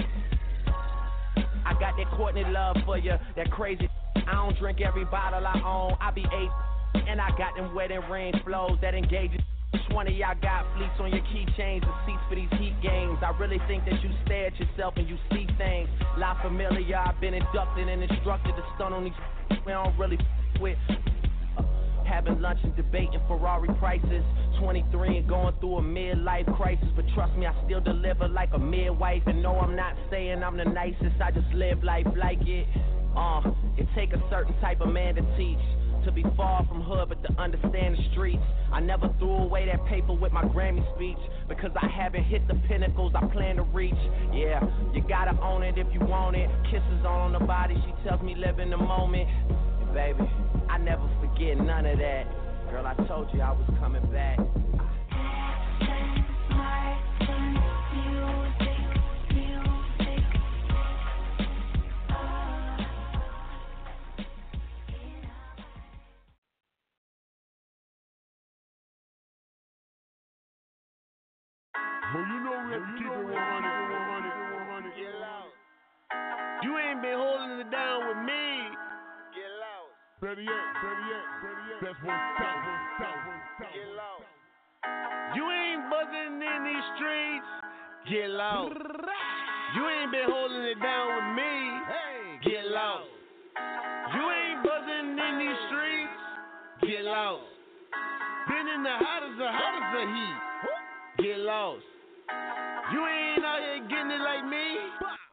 I 1.65 1.73
got 1.73 1.97
that 1.97 2.09
Courtney 2.15 2.43
love 2.45 2.77
for 2.85 2.97
you, 2.97 3.13
that 3.35 3.51
crazy. 3.51 3.89
I 4.15 4.33
don't 4.33 4.57
drink 4.57 4.81
every 4.81 5.05
bottle 5.05 5.45
I 5.45 5.59
own. 5.65 5.97
I 6.01 6.11
be 6.11 6.21
eight, 6.21 7.03
and 7.07 7.21
I 7.21 7.29
got 7.37 7.55
them 7.55 7.73
wedding 7.75 8.01
ring 8.09 8.33
flows 8.45 8.77
that 8.81 8.93
engages. 8.93 9.41
Which 9.71 9.83
one 9.91 10.07
of 10.07 10.13
y'all 10.13 10.33
got 10.41 10.65
fleets 10.75 10.97
on 10.99 11.11
your 11.11 11.21
keychains 11.29 11.85
and 11.85 11.93
seats 12.05 12.21
for 12.27 12.35
these 12.35 12.49
heat 12.57 12.73
games? 12.81 13.19
I 13.21 13.37
really 13.39 13.59
think 13.67 13.85
that 13.85 14.01
you 14.01 14.09
stare 14.25 14.47
at 14.47 14.59
yourself 14.59 14.95
and 14.97 15.07
you 15.07 15.17
see 15.31 15.47
things. 15.57 15.87
La 16.17 16.41
Familia, 16.41 17.05
I've 17.05 17.21
been 17.21 17.35
inducted 17.35 17.87
and 17.87 18.01
instructed 18.01 18.55
to 18.55 18.63
stun 18.75 18.93
on 18.93 19.03
these 19.03 19.13
we 19.65 19.71
don't 19.71 19.97
really 19.97 20.17
with. 20.59 20.77
Having 22.09 22.41
lunch 22.41 22.59
and 22.63 22.75
debating 22.75 23.21
Ferrari 23.27 23.69
prices. 23.77 24.23
23 24.59 25.17
and 25.17 25.29
going 25.29 25.53
through 25.59 25.77
a 25.77 25.81
midlife 25.81 26.57
crisis. 26.57 26.87
But 26.95 27.05
trust 27.13 27.37
me, 27.37 27.45
I 27.45 27.53
still 27.65 27.81
deliver 27.81 28.27
like 28.27 28.49
a 28.53 28.57
midwife. 28.57 29.21
And 29.27 29.43
no, 29.43 29.59
I'm 29.59 29.75
not 29.75 29.93
saying 30.09 30.41
I'm 30.41 30.57
the 30.57 30.65
nicest. 30.65 31.21
I 31.23 31.29
just 31.29 31.47
live 31.53 31.83
life 31.83 32.07
like 32.17 32.41
it. 32.41 32.67
Uh, 33.15 33.41
it 33.77 33.87
take 33.95 34.11
a 34.13 34.21
certain 34.29 34.59
type 34.59 34.81
of 34.81 34.89
man 34.91 35.15
to 35.15 35.21
teach. 35.37 35.61
To 36.05 36.11
be 36.11 36.23
far 36.35 36.65
from 36.65 36.81
hood, 36.81 37.09
but 37.09 37.21
to 37.27 37.39
understand 37.39 37.95
the 37.95 38.03
streets. 38.11 38.41
I 38.73 38.79
never 38.79 39.13
threw 39.19 39.35
away 39.45 39.65
that 39.67 39.85
paper 39.85 40.13
with 40.13 40.31
my 40.31 40.43
Grammy 40.45 40.83
speech. 40.95 41.19
Because 41.47 41.71
I 41.79 41.87
haven't 41.87 42.23
hit 42.23 42.47
the 42.47 42.55
pinnacles 42.67 43.13
I 43.13 43.27
plan 43.27 43.57
to 43.57 43.63
reach. 43.63 44.01
Yeah, 44.33 44.65
you 44.93 45.03
gotta 45.07 45.39
own 45.41 45.61
it 45.61 45.77
if 45.77 45.87
you 45.93 45.99
want 45.99 46.35
it. 46.35 46.49
Kisses 46.71 47.05
on 47.05 47.33
the 47.33 47.39
body, 47.39 47.75
she 47.85 48.09
tells 48.09 48.23
me 48.23 48.33
live 48.33 48.57
in 48.57 48.71
the 48.71 48.77
moment. 48.77 49.29
Baby, 49.93 50.29
I 50.69 50.77
never 50.77 51.09
forget 51.19 51.57
none 51.57 51.85
of 51.85 51.97
that. 51.97 52.25
Girl, 52.69 52.85
I 52.85 52.93
told 53.07 53.33
you 53.33 53.41
I 53.41 53.51
was 53.51 53.67
coming 53.79 54.05
back. 54.11 54.39
Get 88.09 88.29
low. 88.31 88.69
You 89.75 89.83
ain't 89.87 90.11
been 90.11 90.25
holding 90.25 90.63
it 90.65 90.81
down 90.81 91.05
with 91.13 91.29
me. 91.37 91.51
Hey, 91.85 92.49
get 92.49 92.65
low. 92.65 93.05
You 94.15 94.23
ain't 94.33 94.63
buzzing 94.65 95.13
in 95.13 95.33
these 95.37 95.59
streets. 95.69 96.17
Get 96.89 97.05
lost. 97.05 97.45
Been 98.49 98.65
in 98.65 98.81
the 98.81 98.95
hottest 98.97 99.37
of 99.37 99.51
hottest 99.53 99.93
of 100.01 100.07
heat. 100.09 100.37
Get 101.21 101.37
lost. 101.45 101.85
You 102.93 103.05
ain't 103.05 103.45
out 103.45 103.61
here 103.61 103.85
getting 103.85 104.09
it 104.11 104.21
like 104.25 104.43
me. 104.45 104.65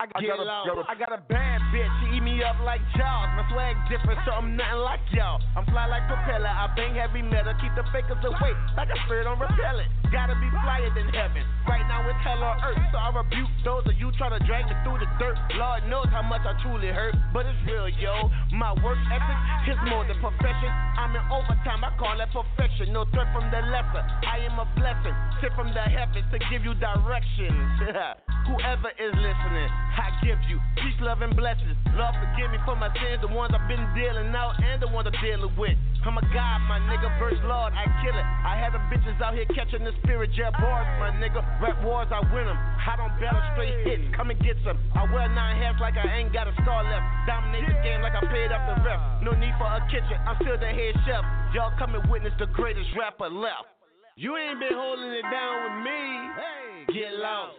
I 0.01 0.07
get 0.21 0.29
got 0.29 0.41
a- 0.41 0.45
lost. 0.45 0.69
got 0.69 0.79
a- 0.79 0.91
I 0.91 0.95
got 0.97 1.13
a 1.13 1.23
bad 1.33 1.61
bitch. 1.73 2.06
Up 2.45 2.61
like 2.69 2.85
Charles. 2.93 3.33
My 3.33 3.49
swag 3.49 3.77
different, 3.89 4.21
so 4.29 4.37
I'm 4.37 4.61
nothing 4.61 4.85
like 4.85 5.01
y'all. 5.09 5.41
I'm 5.57 5.65
fly 5.73 5.89
like 5.89 6.05
propeller. 6.05 6.53
I 6.53 6.69
bang 6.77 6.93
heavy 6.93 7.25
metal. 7.25 7.57
Keep 7.57 7.73
the 7.73 7.85
fakers 7.89 8.21
away 8.21 8.53
like 8.77 8.93
a 8.93 8.99
spirit 9.09 9.25
on 9.25 9.41
repellent. 9.41 9.89
Gotta 10.13 10.37
be 10.37 10.49
flyer 10.61 10.93
than 10.93 11.09
heaven. 11.17 11.41
Right 11.65 11.83
now 11.89 12.05
it's 12.05 12.21
hell 12.21 12.45
on 12.45 12.61
earth, 12.61 12.79
so 12.93 13.01
I 13.01 13.09
rebuke 13.09 13.49
those 13.65 13.89
of 13.89 13.97
you 13.97 14.13
try 14.21 14.29
to 14.29 14.39
drag 14.45 14.69
me 14.69 14.77
through 14.85 15.01
the 15.01 15.09
dirt. 15.17 15.35
Lord 15.57 15.89
knows 15.89 16.13
how 16.13 16.23
much 16.23 16.45
I 16.45 16.53
truly 16.61 16.93
hurt, 16.93 17.17
but 17.33 17.49
it's 17.49 17.59
real, 17.65 17.89
yo. 17.89 18.29
My 18.53 18.77
work 18.85 19.01
ethic 19.09 19.39
is 19.73 19.81
more 19.89 20.05
than 20.05 20.21
profession. 20.21 20.71
I'm 21.01 21.17
in 21.17 21.25
overtime, 21.33 21.83
I 21.83 21.91
call 21.97 22.15
that 22.21 22.31
perfection. 22.37 22.93
No 22.93 23.09
threat 23.17 23.33
from 23.33 23.49
the 23.49 23.65
lesser. 23.73 24.05
I 24.29 24.45
am 24.45 24.61
a 24.61 24.69
blessing. 24.77 25.17
Sit 25.41 25.57
from 25.57 25.73
the 25.73 25.83
heavens 25.89 26.29
to 26.31 26.39
give 26.53 26.63
you 26.63 26.77
directions. 26.77 27.57
Whoever 28.47 28.95
is 28.95 29.11
listening, 29.11 29.71
I 29.99 30.15
give 30.23 30.39
you 30.47 30.63
peace, 30.79 30.95
love, 31.03 31.23
and 31.27 31.35
blessings. 31.35 31.75
Lord, 31.99 32.15
forgive 32.33 32.51
me 32.51 32.59
for 32.67 32.75
my 32.75 32.91
sins, 32.91 33.23
the 33.23 33.31
ones 33.31 33.55
I've 33.55 33.67
been 33.71 33.83
dealing 33.95 34.35
out 34.35 34.59
and 34.59 34.83
the 34.83 34.89
ones 34.89 35.07
I'm 35.07 35.17
dealing 35.23 35.55
with. 35.55 35.79
I'm 36.07 36.15
a 36.15 36.23
God, 36.31 36.59
my 36.71 36.79
nigga, 36.87 37.11
verse 37.19 37.39
Lord, 37.43 37.75
I 37.75 37.83
kill 37.99 38.15
it. 38.15 38.27
I 38.47 38.55
had 38.55 38.71
the 38.71 38.83
bitches 38.87 39.19
out 39.19 39.35
here 39.35 39.47
catching 39.59 39.83
the 39.83 39.91
spirit 40.03 40.31
jet 40.39 40.55
bars, 40.55 40.87
my 41.03 41.11
nigga. 41.19 41.43
Rap 41.59 41.83
wars, 41.83 42.07
I 42.15 42.23
win 42.31 42.47
them. 42.47 42.55
I 42.55 42.95
don't 42.95 43.11
battle 43.19 43.43
straight 43.59 43.75
hits, 43.83 44.07
come 44.15 44.31
and 44.31 44.39
get 44.39 44.55
some. 44.63 44.79
I 44.95 45.03
wear 45.11 45.27
nine 45.27 45.59
hats 45.59 45.83
like 45.83 45.99
I 45.99 46.07
ain't 46.23 46.31
got 46.31 46.47
a 46.47 46.55
scar 46.63 46.87
left. 46.87 47.03
Dominate 47.27 47.67
the 47.67 47.75
game 47.83 48.07
like 48.07 48.15
I 48.15 48.23
paid 48.23 48.55
up 48.55 48.63
the 48.71 48.87
ref. 48.87 49.03
No 49.27 49.35
need 49.35 49.51
for 49.59 49.67
a 49.67 49.83
kitchen, 49.91 50.15
I'm 50.23 50.39
still 50.39 50.55
the 50.55 50.71
head 50.71 50.95
chef. 51.03 51.27
Y'all 51.55 51.75
come 51.75 51.99
and 51.99 52.07
witness 52.07 52.35
the 52.39 52.47
greatest 52.55 52.91
rapper 52.95 53.27
left. 53.27 53.67
You 54.15 54.39
ain't 54.39 54.63
been 54.63 54.79
holding 54.79 55.11
it 55.11 55.27
down 55.27 55.55
with 55.67 55.77
me. 55.83 56.01
Hey, 56.39 57.03
get 57.03 57.19
lost. 57.19 57.59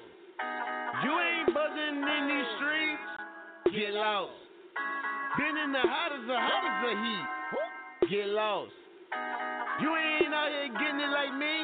You 1.03 1.11
ain't 1.11 1.51
buzzing 1.51 1.99
in 1.99 2.21
these 2.31 2.49
streets. 2.55 3.75
Get 3.75 3.91
lost. 3.91 4.46
Been 5.37 5.53
in 5.53 5.69
the 5.69 5.85
hottest 5.85 6.25
of 6.25 6.33
hottest 6.33 6.81
of 6.89 6.97
heat. 6.97 7.25
Get 8.09 8.25
lost. 8.33 8.73
You 9.77 9.93
ain't 9.93 10.33
out 10.33 10.49
here 10.49 10.73
getting 10.81 10.97
it 10.97 11.13
like 11.13 11.29
me. 11.37 11.61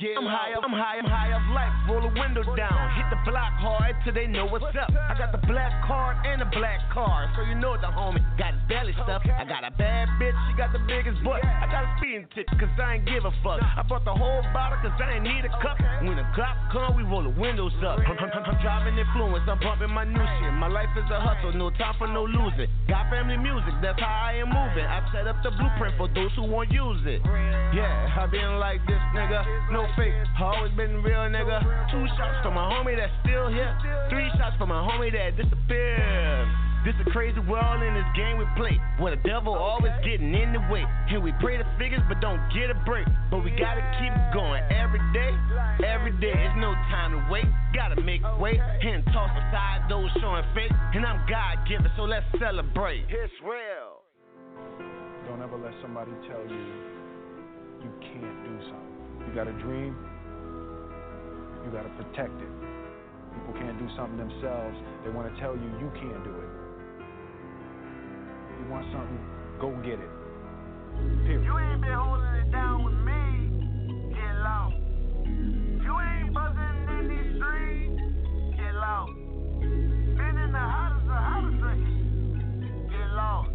Get 0.00 0.16
I'm 0.16 0.24
high 0.24 0.56
up, 0.56 0.64
I'm 0.64 0.72
high, 0.72 0.96
I'm 0.96 1.04
high 1.04 1.32
up 1.36 1.44
life. 1.52 1.72
Roll 1.92 2.08
the 2.08 2.12
window 2.16 2.40
down, 2.56 2.80
hit 2.96 3.04
the 3.12 3.15
block 3.26 3.52
hard 3.58 3.92
till 4.06 4.14
they 4.14 4.26
know 4.30 4.46
what's 4.46 4.64
up. 4.78 4.88
I 4.94 5.18
got 5.18 5.34
the 5.34 5.42
black 5.50 5.74
card 5.84 6.16
and 6.24 6.40
the 6.40 6.48
black 6.54 6.78
car, 6.94 7.26
so 7.34 7.42
you 7.42 7.58
know 7.58 7.74
the 7.76 7.90
homie 7.90 8.22
got 8.38 8.54
his 8.54 8.62
belly 8.70 8.94
stuff. 9.02 9.20
I 9.26 9.42
got 9.44 9.66
a 9.66 9.72
bad 9.74 10.06
bitch, 10.22 10.32
she 10.48 10.54
got 10.56 10.70
the 10.72 10.78
biggest 10.86 11.18
butt. 11.26 11.42
I 11.44 11.66
got 11.66 11.82
a 11.84 11.90
speeding 11.98 12.30
ticket 12.34 12.54
cause 12.58 12.70
I 12.78 13.02
ain't 13.02 13.04
give 13.04 13.26
a 13.26 13.34
fuck. 13.42 13.58
I 13.60 13.82
brought 13.82 14.06
the 14.06 14.14
whole 14.14 14.46
bottle 14.54 14.78
cause 14.80 14.94
I 15.02 15.18
ain't 15.18 15.26
need 15.26 15.42
a 15.44 15.52
cup. 15.58 15.74
When 16.06 16.14
the 16.16 16.26
cop 16.38 16.54
come, 16.70 16.94
we 16.96 17.02
roll 17.02 17.26
the 17.26 17.34
windows 17.34 17.74
up. 17.82 17.98
I'm, 17.98 18.14
I'm- 18.16 18.44
I'm 18.46 18.58
driving 18.62 18.94
influence, 18.96 19.42
I'm 19.50 19.58
bumping 19.58 19.90
my 19.90 20.04
new 20.06 20.22
shit. 20.38 20.52
My 20.54 20.68
life 20.70 20.92
is 20.94 21.08
a 21.10 21.18
hustle, 21.18 21.52
no 21.58 21.70
time 21.74 21.94
for 21.98 22.06
no 22.06 22.22
losing. 22.24 22.70
Got 22.86 23.10
family 23.10 23.36
music, 23.36 23.74
that's 23.82 23.98
how 23.98 24.30
I 24.30 24.38
am 24.38 24.48
moving. 24.54 24.86
I 24.86 25.02
set 25.10 25.26
up 25.26 25.42
the 25.42 25.50
blueprint 25.50 25.98
for 25.98 26.06
those 26.14 26.30
who 26.38 26.46
won't 26.46 26.70
use 26.70 27.02
it. 27.06 27.20
Yeah, 27.74 27.90
I 28.22 28.26
been 28.30 28.60
like 28.62 28.78
this, 28.86 29.00
nigga. 29.18 29.42
No 29.72 29.88
fake, 29.96 30.14
I 30.38 30.42
always 30.42 30.72
been 30.78 31.02
real, 31.02 31.26
nigga. 31.26 31.58
Two 31.90 32.06
shots 32.16 32.38
for 32.46 32.52
my 32.54 32.70
homie 32.70 32.94
that's 32.96 33.12
still 33.22 33.48
here. 33.48 33.72
Three 34.10 34.28
shots 34.36 34.56
for 34.58 34.66
my 34.66 34.80
homie 34.80 35.12
that 35.12 35.36
disappeared. 35.36 36.48
This 36.86 36.94
a 37.02 37.10
crazy 37.10 37.40
world 37.50 37.82
in 37.82 37.94
this 37.98 38.06
game 38.14 38.38
we 38.38 38.46
play. 38.54 38.78
Where 39.02 39.16
the 39.16 39.22
devil 39.26 39.54
always 39.54 39.90
getting 40.06 40.32
in 40.32 40.52
the 40.52 40.62
way. 40.70 40.86
And 41.10 41.18
we 41.18 41.34
pray 41.42 41.58
the 41.58 41.66
figures 41.82 42.00
but 42.06 42.20
don't 42.20 42.38
get 42.54 42.70
a 42.70 42.78
break. 42.86 43.06
But 43.28 43.42
we 43.42 43.50
gotta 43.50 43.82
keep 43.98 44.14
going 44.30 44.62
every 44.70 45.02
day. 45.10 45.34
Every 45.82 46.12
day, 46.22 46.30
there's 46.30 46.54
no 46.62 46.78
time 46.94 47.10
to 47.10 47.20
wait. 47.26 47.46
Gotta 47.74 48.00
make 48.00 48.22
way 48.38 48.54
and 48.62 49.02
toss 49.10 49.34
aside 49.34 49.90
those 49.90 50.10
showing 50.22 50.44
fake. 50.54 50.70
And 50.94 51.04
I'm 51.04 51.26
God 51.28 51.66
given, 51.66 51.90
so 51.96 52.04
let's 52.04 52.24
celebrate. 52.38 53.02
It's 53.10 53.34
real. 53.42 54.06
Don't 55.26 55.42
ever 55.42 55.58
let 55.58 55.74
somebody 55.82 56.12
tell 56.30 56.46
you 56.46 56.62
you 57.82 57.90
can't 57.98 58.38
do 58.46 58.54
something. 58.70 59.26
You 59.26 59.34
got 59.34 59.48
a 59.48 59.52
dream, 59.58 59.96
you 61.64 61.70
got 61.72 61.82
to 61.82 61.90
protect 61.98 62.40
it. 62.40 62.55
People 63.36 63.54
can't 63.60 63.78
do 63.78 63.88
something 63.96 64.16
themselves. 64.16 64.76
They 65.04 65.10
want 65.10 65.28
to 65.28 65.40
tell 65.40 65.54
you 65.54 65.68
you 65.76 65.92
can't 66.00 66.24
do 66.24 66.32
it. 66.32 66.50
You 68.56 68.72
want 68.72 68.88
something, 68.90 69.20
go 69.60 69.76
get 69.84 70.00
it. 70.00 70.08
Period. 71.28 71.44
You 71.44 71.58
ain't 71.58 71.80
been 71.82 71.92
holding 71.92 72.34
it 72.40 72.50
down 72.50 72.84
with 72.84 72.96
me. 73.04 74.16
Get 74.16 74.34
lost. 74.40 74.76
You 75.84 75.92
ain't 76.00 76.32
buzzing 76.32 76.88
in 76.96 77.04
these 77.12 77.36
streets. 77.36 78.00
Get 78.56 78.74
lost. 78.74 79.12
Been 79.60 80.36
in 80.40 80.52
the 80.52 80.58
hottest 80.58 81.04
of 81.04 81.20
hottest 81.20 81.60
of 81.60 81.76
heat. 81.76 82.88
Get 82.88 83.08
lost. 83.12 83.50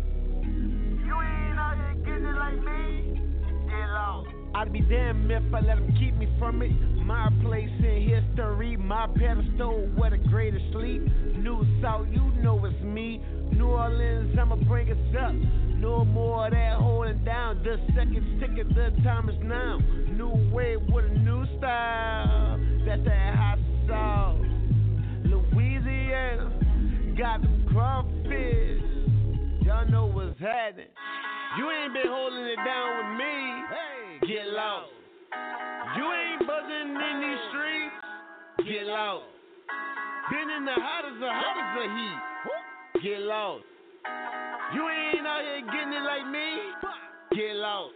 You 0.46 1.16
ain't 1.18 1.58
out 1.58 1.76
here 1.82 1.98
getting 2.06 2.30
it 2.30 2.38
like 2.38 2.62
me. 2.62 3.18
Get 3.66 3.90
lost. 3.90 4.41
I'd 4.54 4.74
be 4.74 4.82
damned 4.82 5.32
if 5.32 5.44
I 5.54 5.62
let 5.62 5.78
them 5.78 5.96
keep 5.98 6.14
me 6.16 6.28
from 6.38 6.62
it. 6.62 6.72
My 7.06 7.30
place 7.42 7.70
in 7.80 8.10
history, 8.10 8.76
my 8.76 9.08
pedestal 9.08 9.88
where 9.96 10.10
the 10.10 10.18
greatest 10.18 10.66
sleep. 10.74 11.02
New 11.38 11.66
South, 11.82 12.06
you 12.12 12.32
know 12.42 12.64
it's 12.66 12.82
me. 12.84 13.22
New 13.52 13.68
Orleans, 13.68 14.38
I'ma 14.38 14.56
bring 14.68 14.92
us 14.92 15.16
up. 15.20 15.34
No 15.80 16.04
more 16.06 16.48
of 16.48 16.52
that 16.52 16.78
holding 16.78 17.24
down. 17.24 17.64
The 17.64 17.78
second 17.96 18.40
ticket, 18.40 18.68
the 18.70 18.92
time 19.04 19.30
is 19.30 19.38
now. 19.42 19.80
New 20.12 20.52
wave 20.54 20.82
with 20.90 21.06
a 21.06 21.14
new 21.20 21.46
style. 21.58 22.60
That's 22.86 23.04
that 23.06 23.36
hot 23.36 23.60
sauce. 23.88 24.46
Louisiana, 25.24 26.52
got 27.18 27.42
them 27.42 27.66
crawfish. 27.72 28.82
Y'all 29.66 29.90
know 29.90 30.08
what's 30.08 30.40
happening. 30.40 30.88
You 31.58 31.70
ain't 31.72 31.94
been 31.94 32.08
holding 32.08 32.46
it 32.46 32.60
down 32.64 32.98
with 32.98 33.18
me. 33.18 33.34
Hey, 33.70 33.91
get 34.28 34.48
lost. 34.54 34.92
You 35.98 36.06
ain't 36.06 36.48
buzzing 36.48 36.94
in 36.94 37.16
these 37.22 37.42
streets. 37.50 37.96
Get 38.70 38.86
lost. 38.88 39.26
Been 40.30 40.50
in 40.50 40.66
the 40.66 40.78
hottest 40.78 41.18
of 41.18 41.32
hottest 41.32 41.74
of 41.82 41.90
heat. 41.98 43.04
Get 43.04 43.22
lost. 43.22 43.64
You 44.74 44.88
ain't 44.88 45.26
out 45.26 45.42
here 45.42 45.66
getting 45.66 45.94
it 45.94 46.04
like 46.06 46.26
me. 46.30 46.48
Get 47.36 47.56
lost. 47.56 47.94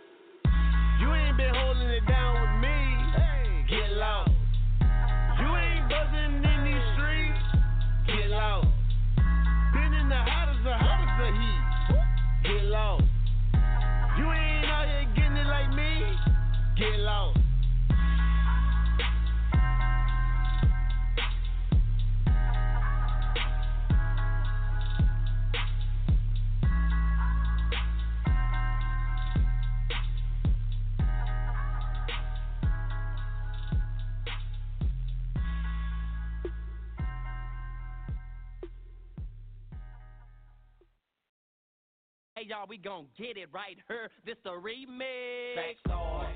Y'all, 42.56 42.68
we 42.68 42.78
gon' 42.78 43.06
get 43.18 43.38
it 43.38 43.50
right 43.54 43.78
here. 43.88 44.10
This 44.26 44.36
the 44.44 44.52
remix. 44.52 45.58
Backstory. 45.58 46.34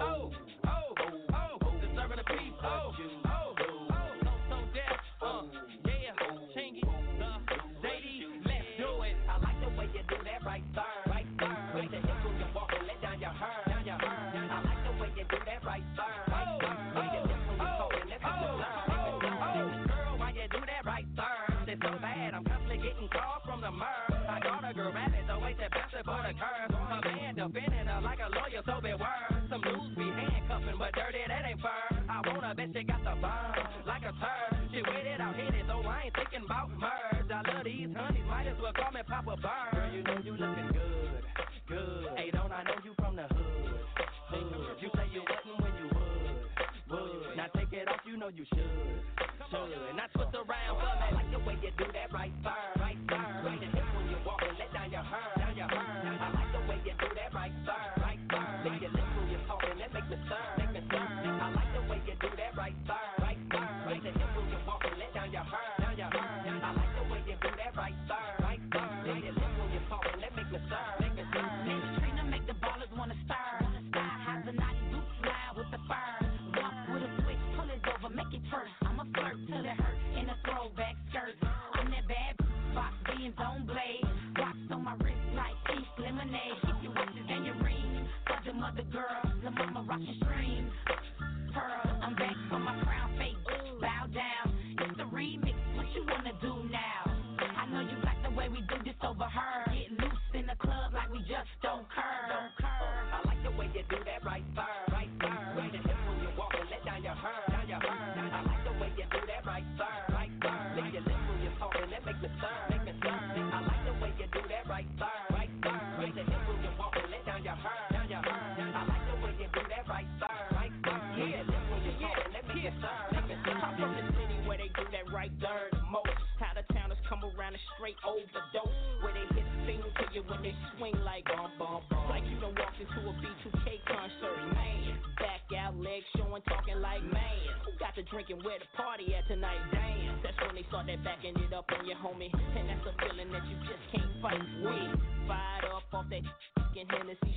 Oh, 0.00 0.32
oh, 0.66 0.94
oh, 1.34 1.70
disturbing 1.80 2.16
the 2.16 2.24
peace. 2.24 2.52
Oh, 2.62 2.92
oh, 3.26 3.29
the 26.30 26.38
curves 26.38 26.74
on 26.78 27.02
man, 27.02 27.34
defending 27.34 27.86
her 27.90 28.00
like 28.00 28.22
a 28.22 28.30
lawyer, 28.30 28.62
so 28.62 28.78
beware. 28.78 29.30
Some 29.50 29.62
dudes 29.66 29.94
be 29.98 30.06
handcuffing, 30.06 30.78
but 30.78 30.94
dirty, 30.94 31.26
that 31.26 31.42
ain't 31.42 31.58
fair. 31.58 31.90
I 32.06 32.22
wanna 32.22 32.54
bet 32.54 32.70
she 32.70 32.82
got 32.86 33.02
the 33.02 33.14
burn, 33.18 33.58
like 33.86 34.06
a 34.06 34.14
turd. 34.14 34.54
She 34.70 34.78
waited, 34.78 35.18
I 35.18 35.34
hit 35.34 35.54
it, 35.58 35.66
though 35.66 35.82
I 35.82 36.06
ain't 36.06 36.14
thinking 36.14 36.46
about 36.46 36.70
merge. 36.70 37.30
I 37.34 37.40
love 37.42 37.64
these 37.66 37.90
honeys, 37.90 38.26
might 38.30 38.46
as 38.46 38.58
well 38.62 38.74
call 38.78 38.92
me 38.94 39.02
Papa 39.02 39.34
Bird. 39.42 39.70
Girl, 39.74 39.90
you 39.90 40.02
know 40.06 40.18
you 40.22 40.34
looking 40.38 40.70
good, 40.70 41.22
good. 41.66 42.06
Hey, 42.14 42.30
don't 42.30 42.52
I 42.52 42.62
know 42.62 42.78
you 42.86 42.94
from 42.94 43.16
the 43.18 43.26
hood, 43.26 43.74
hood. 44.30 44.78
You 44.78 44.88
say 44.94 45.06
you 45.10 45.22
wasn't 45.26 45.58
when 45.58 45.74
you 45.82 45.88
would, 45.90 46.38
would. 46.94 47.36
Now 47.36 47.50
take 47.58 47.72
it 47.74 47.88
off, 47.90 48.06
you 48.06 48.16
know 48.16 48.30
you 48.30 48.46
should. 48.54 49.19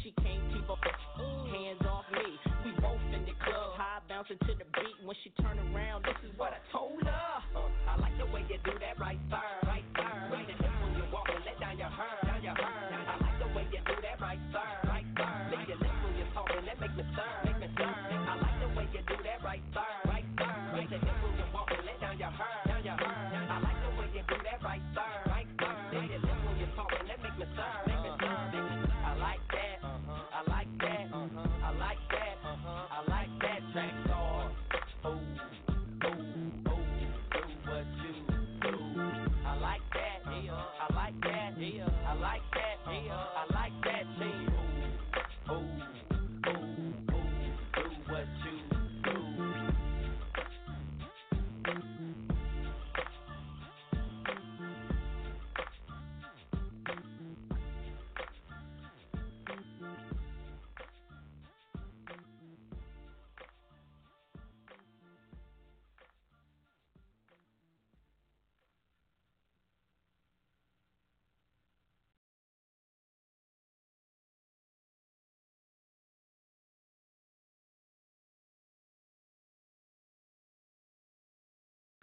She 0.04 0.14
can't 0.22 0.42
keep 0.54 0.70
up. 0.70 0.80
Hands 1.18 1.82
off 1.88 2.06
me. 2.12 2.26
We 2.66 2.72
both 2.82 3.02
in 3.14 3.26
the 3.26 3.36
club, 3.44 3.78
high 3.78 4.00
bouncing 4.10 4.38
to 4.40 4.54
the 4.58 4.66
beat. 4.74 4.98
When 5.06 5.16
she 5.24 5.30
turn 5.42 5.60
around, 5.60 6.04
this 6.04 6.18
is 6.30 6.38
what 6.38 6.54
I 6.54 6.60
told 6.72 7.04
her. 7.04 7.33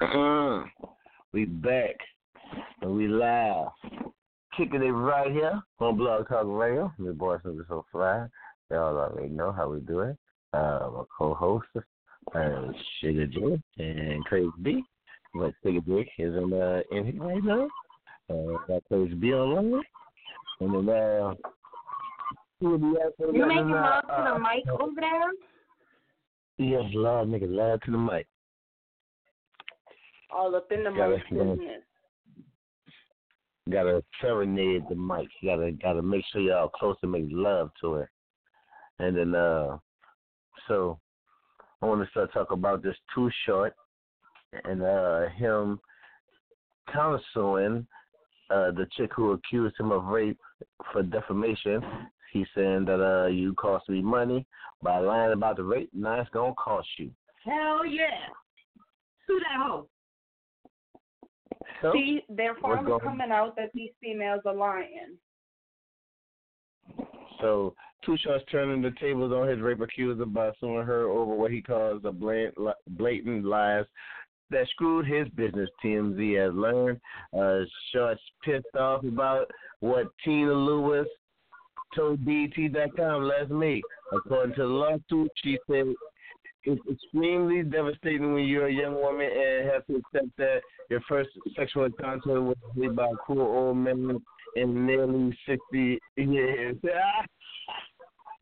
Uh, 0.01 0.65
we 1.33 1.45
back 1.45 1.95
and 2.81 2.97
we 2.97 3.07
live. 3.07 3.67
Kicking 4.57 4.83
it 4.83 4.91
right 4.91 5.31
here 5.31 5.61
on 5.79 5.99
Blog 5.99 6.27
Talk 6.27 6.45
Radio. 6.47 6.91
Your 6.99 7.13
boy 7.13 7.37
Super 7.43 7.67
So 7.69 7.85
Fly. 7.93 8.27
Y'all 8.71 8.97
already 8.97 9.29
know 9.29 9.53
how 9.53 9.69
we 9.69 9.81
do 9.81 10.01
it. 10.01 10.17
Uh, 10.55 10.89
my 10.93 11.03
co-host, 11.17 11.67
uh, 12.35 12.73
Sugar 13.01 13.27
J 13.27 13.61
and 13.79 14.25
Crazy 14.25 14.49
B. 14.63 14.83
But 15.35 15.53
Sugar 15.63 15.81
J 15.87 16.11
is 16.19 16.35
in, 16.35 16.53
uh, 16.53 16.81
in 16.91 17.13
here 17.13 17.23
right 17.23 17.45
now. 17.45 17.69
Uh, 18.31 18.57
got 18.67 18.83
Crazy 18.89 19.15
B 19.15 19.35
online. 19.35 19.83
And 20.61 20.89
then, 20.89 20.89
uh, 20.89 21.35
who 22.61 22.71
will 22.71 22.79
be? 22.79 22.87
You 23.35 23.47
making 23.47 23.71
love 23.71 24.05
to 24.05 24.33
the 24.33 24.39
mic 24.39 24.81
over 24.81 24.93
there? 24.99 25.31
Yes, 26.57 26.85
love, 26.95 27.29
nigga, 27.29 27.49
love 27.49 27.81
to 27.83 27.91
the 27.91 27.99
mic. 27.99 28.27
All 30.33 30.55
up 30.55 30.71
in 30.71 30.85
the 30.85 30.90
most 30.90 31.23
business. 31.31 31.83
gotta 33.71 34.03
serenade 34.21 34.83
the 34.88 34.95
mic. 34.95 35.29
You 35.40 35.51
gotta 35.51 35.73
gotta 35.73 36.03
make 36.03 36.25
sure 36.33 36.40
y'all 36.40 36.69
close 36.69 36.97
and 37.03 37.12
make 37.12 37.27
love 37.31 37.71
to 37.81 37.97
it. 37.97 38.09
And 38.99 39.16
then 39.16 39.35
uh 39.35 39.79
so 40.69 40.99
I 41.83 41.87
wanna 41.87 42.07
start 42.11 42.33
talking 42.33 42.59
about 42.59 42.83
this 42.83 42.97
too 43.14 43.31
short 43.47 43.75
and 44.64 44.83
uh 44.83 45.29
him 45.31 45.81
counseling 46.93 47.87
uh 48.51 48.71
the 48.73 48.87
chick 48.97 49.11
who 49.14 49.33
accused 49.33 49.79
him 49.79 49.90
of 49.90 50.05
rape 50.05 50.38
for 50.93 51.03
defamation. 51.03 51.83
He's 52.33 52.47
saying 52.55 52.85
that 52.87 53.01
uh 53.03 53.27
you 53.27 53.55
cost 53.55 53.88
me 53.88 54.03
money 54.03 54.47
by 54.83 54.99
lying 54.99 55.33
about 55.33 55.57
the 55.57 55.64
rape, 55.64 55.90
now 55.93 56.21
it's 56.21 56.31
gonna 56.31 56.55
cost 56.55 56.88
you. 56.99 57.11
Hell 57.45 57.85
yeah. 57.85 58.29
Sue 59.27 59.40
that 59.40 59.61
hoe. 59.61 59.88
So, 61.83 61.93
See, 61.93 62.23
they're 62.29 62.57
finally 62.61 62.99
coming 63.03 63.31
out 63.31 63.57
that 63.57 63.71
these 63.75 63.90
females 64.03 64.43
are 64.45 64.55
lying. 64.55 65.16
So 67.40 67.75
Two 68.05 68.16
Shorts 68.18 68.45
turning 68.51 68.81
the 68.81 68.93
tables 68.99 69.33
on 69.33 69.49
his 69.49 69.61
rape 69.61 69.81
accuser 69.81 70.24
by 70.24 70.53
suing 70.59 70.87
her 70.87 71.09
over 71.09 71.35
what 71.35 71.51
he 71.51 71.61
calls 71.61 72.03
a 72.05 72.12
blatant, 72.12 72.57
blatant 72.89 73.45
lies 73.45 73.85
that 74.51 74.66
screwed 74.68 75.07
his 75.07 75.28
business. 75.31 75.68
TMZ 75.85 76.43
has 76.43 76.55
learned. 76.55 77.01
Uh, 77.37 77.61
Shorts 77.93 78.22
pissed 78.43 78.74
off 78.78 79.05
about 79.05 79.51
what 79.81 80.07
Tina 80.24 80.53
Lewis 80.53 81.07
told 81.95 82.24
BT.com 82.24 83.24
last 83.24 83.51
week. 83.51 83.85
According 84.12 84.55
to 84.57 84.62
the 84.62 84.68
lawsuit, 84.68 85.31
she 85.43 85.59
said 85.70 85.87
it's 86.65 86.81
extremely 86.91 87.63
devastating 87.63 88.35
when 88.35 88.45
you're 88.45 88.67
a 88.67 88.73
young 88.73 88.95
woman 88.95 89.29
and 89.31 89.71
have 89.71 89.87
to 89.87 89.97
accept 89.97 90.37
that 90.39 90.61
your 90.89 91.01
first 91.09 91.31
sexual 91.57 91.85
encounter 91.85 92.41
was 92.41 92.57
made 92.75 92.95
by 92.95 93.07
a 93.07 93.17
cruel 93.17 93.47
old 93.47 93.77
man 93.77 94.21
in 94.57 94.87
nearly 94.87 95.37
60 95.47 95.99
years. 96.17 96.77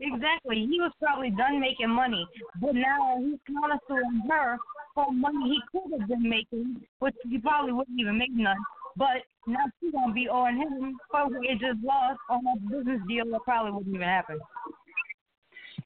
Exactly. 0.00 0.64
He 0.70 0.78
was 0.78 0.92
probably 1.02 1.30
done 1.30 1.58
making 1.58 1.90
money, 1.90 2.24
but 2.60 2.72
now 2.72 3.18
he's 3.18 3.40
countersuing 3.50 4.30
her 4.30 4.56
for 4.94 5.10
money 5.10 5.58
he 5.58 5.60
could 5.72 5.98
have 5.98 6.08
been 6.08 6.28
making, 6.28 6.80
which 7.00 7.16
he 7.28 7.38
probably 7.38 7.72
wouldn't 7.72 7.98
even 7.98 8.16
make 8.16 8.30
none. 8.30 8.56
But 8.96 9.26
now 9.48 9.64
she's 9.80 9.92
gonna 9.92 10.12
be 10.12 10.28
owing 10.28 10.56
him 10.56 10.96
for 11.10 11.28
wages 11.28 11.76
lost 11.82 12.20
on 12.30 12.44
a 12.46 12.70
business 12.70 13.00
deal 13.08 13.24
that 13.30 13.40
probably 13.44 13.72
wouldn't 13.72 13.94
even 13.94 14.06
happen. 14.06 14.38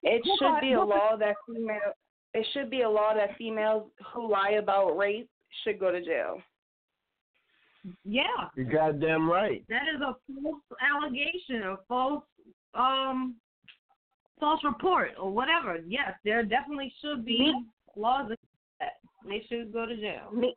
It 0.02 0.22
should 0.38 0.60
be 0.60 0.72
a 0.72 0.80
law 0.82 1.16
that 1.16 1.36
female. 1.46 1.94
It 2.34 2.46
should 2.52 2.70
be 2.70 2.82
a 2.82 2.88
law 2.88 3.12
that 3.14 3.36
females 3.36 3.90
who 4.14 4.30
lie 4.30 4.52
about 4.58 4.96
rape 4.96 5.28
should 5.64 5.78
go 5.78 5.90
to 5.92 6.02
jail. 6.02 6.38
Yeah, 8.04 8.22
You 8.56 8.64
goddamn 8.64 9.28
right. 9.28 9.64
that 9.68 9.82
is 9.94 10.00
a 10.00 10.14
false 10.42 10.62
allegation, 10.80 11.62
a 11.64 11.76
false 11.88 12.22
um 12.74 13.34
false 14.38 14.60
report 14.64 15.10
or 15.20 15.30
whatever. 15.30 15.78
Yes, 15.86 16.12
there 16.24 16.44
definitely 16.44 16.92
should 17.02 17.24
be 17.24 17.52
laws 17.96 18.26
against 18.26 18.42
that. 18.80 18.92
They 19.28 19.44
should 19.48 19.72
go 19.72 19.84
to 19.86 19.96
jail. 19.96 20.30
Me- 20.32 20.56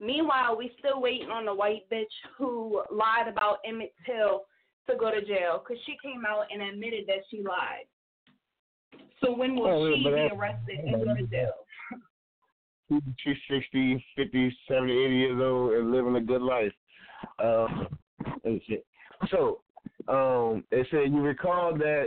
Meanwhile, 0.00 0.56
we 0.56 0.70
still 0.78 1.00
waiting 1.02 1.28
on 1.28 1.44
the 1.44 1.52
white 1.54 1.82
bitch 1.90 2.04
who 2.36 2.82
lied 2.90 3.26
about 3.26 3.58
Emmett 3.64 3.92
Till 4.06 4.44
to 4.88 4.96
go 4.96 5.10
to 5.10 5.20
jail 5.24 5.60
because 5.62 5.82
she 5.86 5.96
came 6.00 6.24
out 6.24 6.44
and 6.52 6.62
admitted 6.62 7.04
that 7.08 7.24
she 7.30 7.42
lied. 7.42 7.86
So 9.22 9.36
when 9.36 9.56
will 9.56 9.66
Oh, 9.66 9.94
she 9.94 10.02
be 10.02 10.10
arrested 10.10 10.78
and 10.78 11.04
go 11.04 11.14
to 11.14 11.26
jail? 11.26 11.52
She's 13.18 13.36
60, 13.50 14.04
50, 14.16 14.56
70, 14.66 14.92
80 14.92 15.14
years 15.14 15.40
old 15.42 15.72
and 15.74 15.92
living 15.92 16.16
a 16.16 16.20
good 16.20 16.42
life. 16.42 16.72
Um. 17.42 17.88
So, 19.30 19.60
um, 20.08 20.64
they 20.70 20.86
said 20.90 21.12
you 21.12 21.20
recall 21.20 21.76
that 21.76 22.06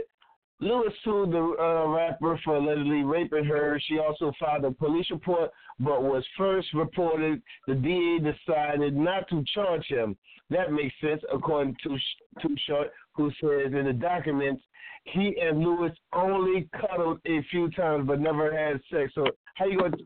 Lewis 0.60 0.92
sued 1.04 1.32
the 1.32 1.56
uh, 1.60 1.88
rapper 1.88 2.38
for 2.44 2.56
allegedly 2.56 3.02
raping 3.02 3.44
her. 3.44 3.80
She 3.86 3.98
also 3.98 4.32
filed 4.38 4.64
a 4.64 4.70
police 4.70 5.10
report, 5.10 5.50
but 5.80 6.02
was 6.02 6.24
first 6.38 6.68
reported. 6.72 7.42
The 7.66 7.74
DA 7.74 8.18
decided 8.18 8.96
not 8.96 9.28
to 9.28 9.44
charge 9.54 9.84
him. 9.86 10.16
That 10.50 10.72
makes 10.72 10.94
sense, 11.00 11.22
according 11.32 11.76
to 11.82 11.96
Too 12.40 12.56
Short, 12.66 12.92
who 13.14 13.30
says 13.40 13.72
in 13.72 13.86
the 13.86 13.92
documents 13.92 14.62
he 15.04 15.36
and 15.40 15.60
Lewis 15.60 15.92
only 16.12 16.68
cuddled 16.80 17.20
a 17.26 17.42
few 17.50 17.70
times 17.70 18.06
but 18.06 18.20
never 18.20 18.56
had 18.56 18.80
sex. 18.90 19.12
So 19.14 19.26
how 19.54 19.66
you 19.66 19.78
gonna 19.78 19.96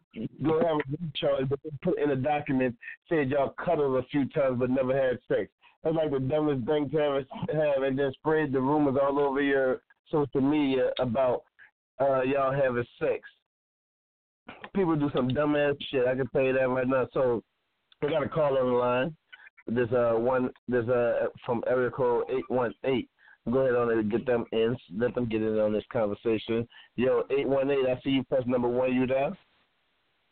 go 0.43 0.61
have 0.61 0.79
a 0.79 1.17
charge 1.17 1.49
but 1.49 1.61
put 1.83 1.99
in 1.99 2.11
a 2.11 2.17
document 2.17 2.77
said 3.09 3.31
y'all 3.31 3.55
cuddled 3.63 4.03
a 4.03 4.07
few 4.09 4.29
times 4.29 4.59
but 4.59 4.71
never 4.71 4.97
had 4.97 5.19
sex? 5.29 5.51
That's 5.85 5.95
like 5.95 6.11
the 6.11 6.21
dumbest 6.21 6.67
thing 6.67 6.91
to 6.91 6.99
ever 6.99 7.25
have, 7.53 7.83
and 7.83 7.99
then 7.99 8.13
spread 8.15 8.53
the 8.53 8.61
rumors 8.61 8.97
all 9.01 9.21
over 9.21 9.41
your 9.41 9.83
social 10.11 10.41
media 10.41 10.91
about 10.99 11.43
uh, 12.01 12.23
y'all 12.23 12.53
having 12.53 12.85
sex. 12.99 13.21
People 14.75 14.97
do 14.97 15.11
some 15.15 15.29
dumbass 15.29 15.77
shit. 15.91 16.07
I 16.07 16.15
can 16.15 16.27
tell 16.29 16.43
you 16.43 16.53
that 16.55 16.69
right 16.69 16.89
now. 16.89 17.07
So 17.13 17.43
we 18.03 18.09
got 18.09 18.23
a 18.23 18.29
call 18.29 18.59
on 18.59 18.67
the 18.67 18.73
line. 18.73 19.17
There's 19.69 19.93
uh 19.93 20.19
one. 20.19 20.51
There's 20.69 20.89
uh 20.89 21.27
from 21.45 21.63
area 21.67 21.91
code 21.91 22.25
eight 22.31 22.45
one 22.49 22.73
eight. 22.85 23.09
Go 23.51 23.59
ahead 23.61 23.77
on 23.77 23.91
and 23.91 24.11
get 24.11 24.27
them 24.27 24.45
in. 24.53 24.77
Let 24.97 25.15
them 25.15 25.29
get 25.29 25.43
in 25.43 25.59
on 25.59 25.73
this 25.73 25.85
conversation. 25.93 26.67
Yo, 26.97 27.23
eight 27.31 27.49
one 27.49 27.71
eight. 27.71 27.87
I 27.89 28.01
see 28.03 28.11
you 28.11 28.25
press 28.25 28.43
number 28.47 28.69
one. 28.69 28.93
You 28.93 29.07
there? 29.07 29.37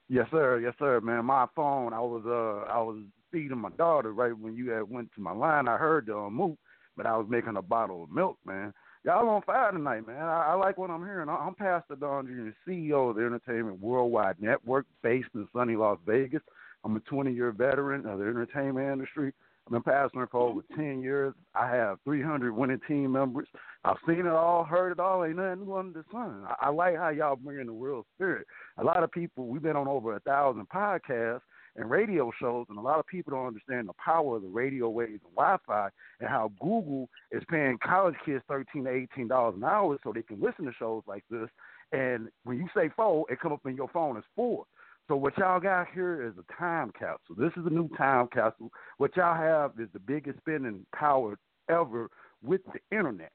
Yes, 0.09 0.27
sir. 0.31 0.61
Yes, 0.61 0.75
sir, 0.79 1.01
man. 1.01 1.25
My 1.25 1.47
phone. 1.55 1.93
I 1.93 2.01
was 2.01 2.23
uh 2.27 2.71
I 2.71 2.81
was 2.81 2.99
feeding 3.31 3.59
my 3.59 3.71
daughter 3.71 4.13
right 4.13 4.37
when 4.37 4.55
you 4.55 4.71
had 4.71 4.89
went 4.89 5.11
to 5.15 5.21
my 5.21 5.33
line. 5.33 5.69
I 5.69 5.77
heard 5.77 6.07
the 6.07 6.17
um, 6.17 6.35
moot, 6.35 6.59
but 6.97 7.07
I 7.07 7.17
was 7.17 7.27
making 7.29 7.57
a 7.57 7.63
bottle 7.63 8.05
of 8.05 8.11
milk, 8.11 8.39
man. 8.45 8.73
Y'all 9.05 9.29
on 9.29 9.43
fire 9.43 9.71
tonight, 9.71 10.07
man. 10.07 10.23
I, 10.23 10.53
I 10.53 10.55
like 10.55 10.79
what 10.79 10.91
I'm 10.91 11.05
hearing. 11.05 11.29
I- 11.29 11.37
I'm 11.37 11.55
Pastor 11.55 11.95
Don 11.95 12.27
Jr., 12.27 12.71
CEO 12.71 13.11
of 13.11 13.17
the 13.17 13.23
Entertainment 13.23 13.81
Worldwide 13.81 14.41
Network, 14.41 14.87
based 15.03 15.29
in 15.35 15.47
sunny 15.53 15.77
Las 15.77 15.99
Vegas. 16.07 16.43
I'm 16.85 16.97
a 16.97 17.01
20 17.01 17.33
year 17.33 17.53
veteran 17.53 18.07
of 18.07 18.19
the 18.19 18.25
entertainment 18.25 18.91
industry. 18.93 19.33
I've 19.67 19.73
been 19.73 19.83
pastoring 19.83 20.31
for 20.31 20.41
over 20.41 20.61
10 20.77 21.01
years. 21.01 21.33
I 21.55 21.75
have 21.75 21.99
300 22.05 22.55
winning 22.55 22.81
team 22.87 23.13
members. 23.13 23.49
I've 23.85 23.97
seen 24.07 24.21
it 24.21 24.27
all, 24.27 24.65
heard 24.65 24.93
it 24.93 25.01
all. 25.01 25.25
Ain't 25.25 25.37
nothing 25.37 25.65
new 25.65 25.75
under 25.75 26.01
the 26.01 26.05
sun. 26.13 26.45
I, 26.47 26.67
I 26.67 26.71
like 26.71 26.97
how 26.97 27.09
y'all 27.09 27.37
bring 27.37 27.61
in 27.61 27.67
the 27.67 27.73
real 27.73 28.05
spirit. 28.15 28.47
A 28.79 28.85
lot 28.85 29.03
of 29.03 29.11
people, 29.11 29.47
we've 29.47 29.63
been 29.63 29.77
on 29.77 29.89
over 29.89 30.17
a 30.17 30.21
thousand 30.21 30.69
podcasts 30.69 31.41
and 31.77 31.91
radio 31.91 32.31
shows, 32.41 32.67
and 32.69 32.79
a 32.79 32.83
lot 32.83 32.99
of 32.99 33.07
people 33.07 33.33
don't 33.33 33.47
understand 33.47 33.89
the 33.89 33.95
power 34.05 34.37
of 34.37 34.43
the 34.43 34.49
radio 34.49 34.89
waves 34.91 35.23
and 35.25 35.35
Wi-Fi 35.35 35.89
and 36.21 36.29
how 36.29 36.53
Google 36.61 37.09
is 37.33 37.43
paying 37.51 37.79
college 37.85 38.15
kids 38.25 38.45
13 38.49 38.85
to 38.85 38.91
18 38.91 39.29
dollars 39.29 39.55
an 39.57 39.65
hour 39.65 39.97
so 40.05 40.13
they 40.13 40.23
can 40.23 40.41
listen 40.41 40.67
to 40.67 40.73
shows 40.79 41.03
like 41.07 41.25
this. 41.31 41.49
And 41.93 42.29
when 42.45 42.59
you 42.59 42.69
say 42.77 42.91
four, 42.95 43.25
it 43.31 43.41
come 43.41 43.53
up 43.53 43.65
in 43.67 43.77
your 43.77 43.89
phone 43.89 44.17
as 44.19 44.25
four. 44.37 44.67
So 45.09 45.17
what 45.17 45.37
y'all 45.37 45.61
got 45.61 45.89
here 45.93 46.27
is 46.27 46.33
a 46.39 46.59
time 46.59 46.91
capsule. 46.99 47.37
This 47.37 47.53
is 47.57 47.67
a 47.67 47.71
new 47.71 47.89
time 47.97 48.29
capsule. 48.33 48.71
What 48.99 49.15
y'all 49.17 49.37
have 49.37 49.73
is 49.79 49.89
the 49.93 49.99
biggest 49.99 50.39
spending 50.39 50.87
power 50.95 51.39
ever 51.69 52.09
with 52.43 52.63
the 52.73 52.97
internet. 52.97 53.33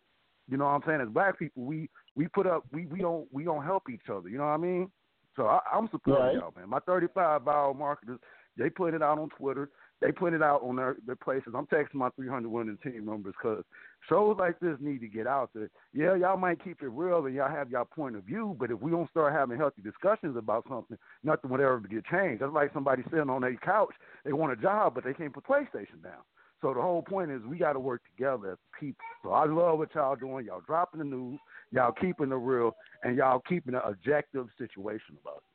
You 0.50 0.58
know 0.58 0.66
what 0.66 0.72
I'm 0.72 0.82
saying? 0.88 1.02
As 1.02 1.10
black 1.10 1.38
people, 1.38 1.64
we 1.64 1.90
we 2.16 2.28
put 2.28 2.48
up 2.48 2.64
we 2.72 2.88
we 2.88 3.00
don't 3.00 3.28
we 3.32 3.44
don't 3.44 3.64
help 3.64 3.84
each 3.90 4.10
other. 4.12 4.30
You 4.30 4.40
know 4.40 4.46
what 4.46 4.52
I 4.52 4.58
mean? 4.58 4.90
So 5.36 5.46
I, 5.46 5.60
I'm 5.72 5.88
supporting 5.92 6.26
Right. 6.26 6.34
y'all, 6.36 6.54
man. 6.58 6.70
My 6.70 6.80
35 6.80 7.44
viral 7.44 7.78
marketers, 7.78 8.20
they 8.58 8.70
put 8.70 8.96
it 8.96 9.04
out 9.04 9.20
on 9.20 9.30
Twitter. 9.38 9.70
They 10.02 10.12
put 10.14 10.34
it 10.34 10.42
out 10.42 10.62
on 10.64 10.78
their, 10.78 10.96
their 11.06 11.18
places. 11.18 11.54
I'm 11.56 11.68
texting 11.68 11.96
my 11.96 12.10
300 12.12 12.48
winning 12.48 12.78
team 12.82 13.06
members 13.06 13.34
because 13.42 13.64
shows 14.08 14.38
like 14.40 14.60
this 14.60 14.78
need 14.80 15.02
to 15.02 15.08
get 15.08 15.28
out 15.28 15.50
there. 15.54 15.70
Yeah, 15.94 16.16
y'all 16.16 16.38
might 16.38 16.64
keep 16.64 16.82
it 16.82 16.88
real 16.88 17.26
and 17.26 17.36
y'all 17.36 17.50
have 17.50 17.70
y'all 17.70 17.86
point 17.86 18.16
of 18.16 18.24
view, 18.24 18.56
but 18.58 18.72
if 18.72 18.80
we 18.80 18.92
don't 18.92 19.10
start 19.10 19.34
having 19.34 19.58
healthy 19.58 19.82
discussions 19.82 20.38
about 20.38 20.66
something, 20.70 20.98
nothing 21.24 21.50
would 21.50 21.60
ever 21.60 21.80
get 21.82 22.06
changed. 22.06 22.42
That's 22.42 22.54
like 22.54 22.74
somebody 22.74 23.04
sitting 23.10 23.30
on 23.30 23.42
their 23.42 23.56
couch. 23.56 23.94
They 24.24 24.32
want 24.32 24.54
a 24.54 24.62
job, 24.62 24.96
but 24.96 25.04
they 25.04 25.14
can't 25.14 25.34
put 25.34 25.46
PlayStation 25.46 26.02
down. 26.02 26.24
So 26.62 26.74
the 26.74 26.82
whole 26.82 27.02
point 27.02 27.32
is 27.32 27.42
we 27.44 27.58
got 27.58 27.74
to 27.74 27.80
work 27.80 28.02
together 28.16 28.52
as 28.52 28.58
people. 28.78 29.06
So 29.24 29.32
I 29.32 29.46
love 29.46 29.80
what 29.80 29.94
y'all 29.96 30.16
doing. 30.16 30.46
Y'all 30.46 30.62
dropping 30.66 31.00
the 31.00 31.06
news, 31.06 31.40
y'all 31.72 31.94
keeping 31.94 32.32
it 32.32 32.36
real, 32.36 32.76
and 33.04 33.16
y'all 33.18 33.42
keeping 33.48 33.76
an 33.76 33.82
objective 33.86 34.48
situation 34.58 35.18
about 35.22 35.38
it. 35.38 35.49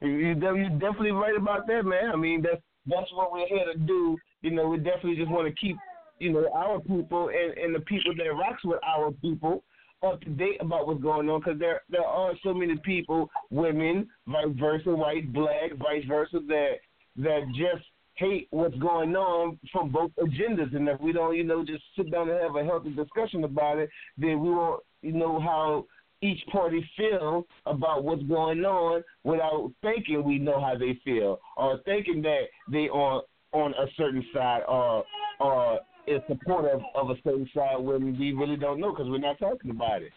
You, 0.00 0.08
you're 0.08 0.34
definitely 0.34 1.12
right 1.12 1.36
about 1.36 1.66
that, 1.66 1.84
man. 1.84 2.10
I 2.12 2.16
mean, 2.16 2.42
that's 2.42 2.62
that's 2.86 3.12
what 3.12 3.32
we're 3.32 3.48
here 3.48 3.72
to 3.72 3.78
do. 3.78 4.16
You 4.42 4.52
know, 4.52 4.68
we 4.68 4.78
definitely 4.78 5.16
just 5.16 5.30
want 5.30 5.48
to 5.48 5.54
keep, 5.60 5.76
you 6.18 6.32
know, 6.32 6.48
our 6.54 6.80
people 6.80 7.30
and, 7.30 7.58
and 7.58 7.74
the 7.74 7.80
people 7.80 8.14
that 8.16 8.24
rocks 8.24 8.64
with 8.64 8.80
our 8.86 9.10
people 9.10 9.64
up 10.02 10.20
to 10.20 10.30
date 10.30 10.58
about 10.60 10.86
what's 10.86 11.02
going 11.02 11.28
on 11.28 11.40
because 11.40 11.58
there 11.58 11.82
there 11.88 12.04
are 12.04 12.32
so 12.42 12.54
many 12.54 12.76
people, 12.84 13.30
women, 13.50 14.08
vice 14.26 14.46
versa, 14.58 14.90
white, 14.90 15.32
black, 15.32 15.72
vice 15.78 16.04
versa, 16.06 16.38
that 16.46 16.74
that 17.16 17.40
just 17.48 17.84
hate 18.14 18.48
what's 18.50 18.76
going 18.76 19.14
on 19.14 19.58
from 19.72 19.90
both 19.90 20.10
agendas. 20.18 20.74
And 20.74 20.88
if 20.88 21.00
we 21.00 21.12
don't, 21.12 21.36
you 21.36 21.44
know, 21.44 21.64
just 21.64 21.82
sit 21.96 22.10
down 22.10 22.30
and 22.30 22.40
have 22.40 22.56
a 22.56 22.64
healthy 22.64 22.90
discussion 22.90 23.44
about 23.44 23.78
it, 23.78 23.90
then 24.16 24.40
we 24.40 24.50
won't, 24.50 24.82
you 25.02 25.12
know, 25.12 25.38
how 25.40 25.86
each 26.22 26.40
party 26.50 26.88
feel 26.96 27.46
about 27.66 28.04
what's 28.04 28.22
going 28.24 28.64
on 28.64 29.02
without 29.24 29.70
thinking 29.82 30.24
we 30.24 30.38
know 30.38 30.60
how 30.60 30.76
they 30.78 30.98
feel 31.04 31.38
or 31.56 31.78
thinking 31.84 32.22
that 32.22 32.42
they 32.70 32.88
are 32.92 33.22
on 33.52 33.72
a 33.72 33.86
certain 33.96 34.24
side 34.32 34.62
or 34.68 35.04
or 35.40 35.80
in 36.06 36.20
support 36.28 36.64
of, 36.66 36.80
of 36.94 37.10
a 37.10 37.20
certain 37.24 37.48
side 37.54 37.78
when 37.78 38.18
we 38.18 38.32
really 38.32 38.56
don't 38.56 38.80
know 38.80 38.92
because 38.92 39.08
we're 39.08 39.18
not 39.18 39.38
talking 39.38 39.70
about 39.70 40.02
it. 40.02 40.12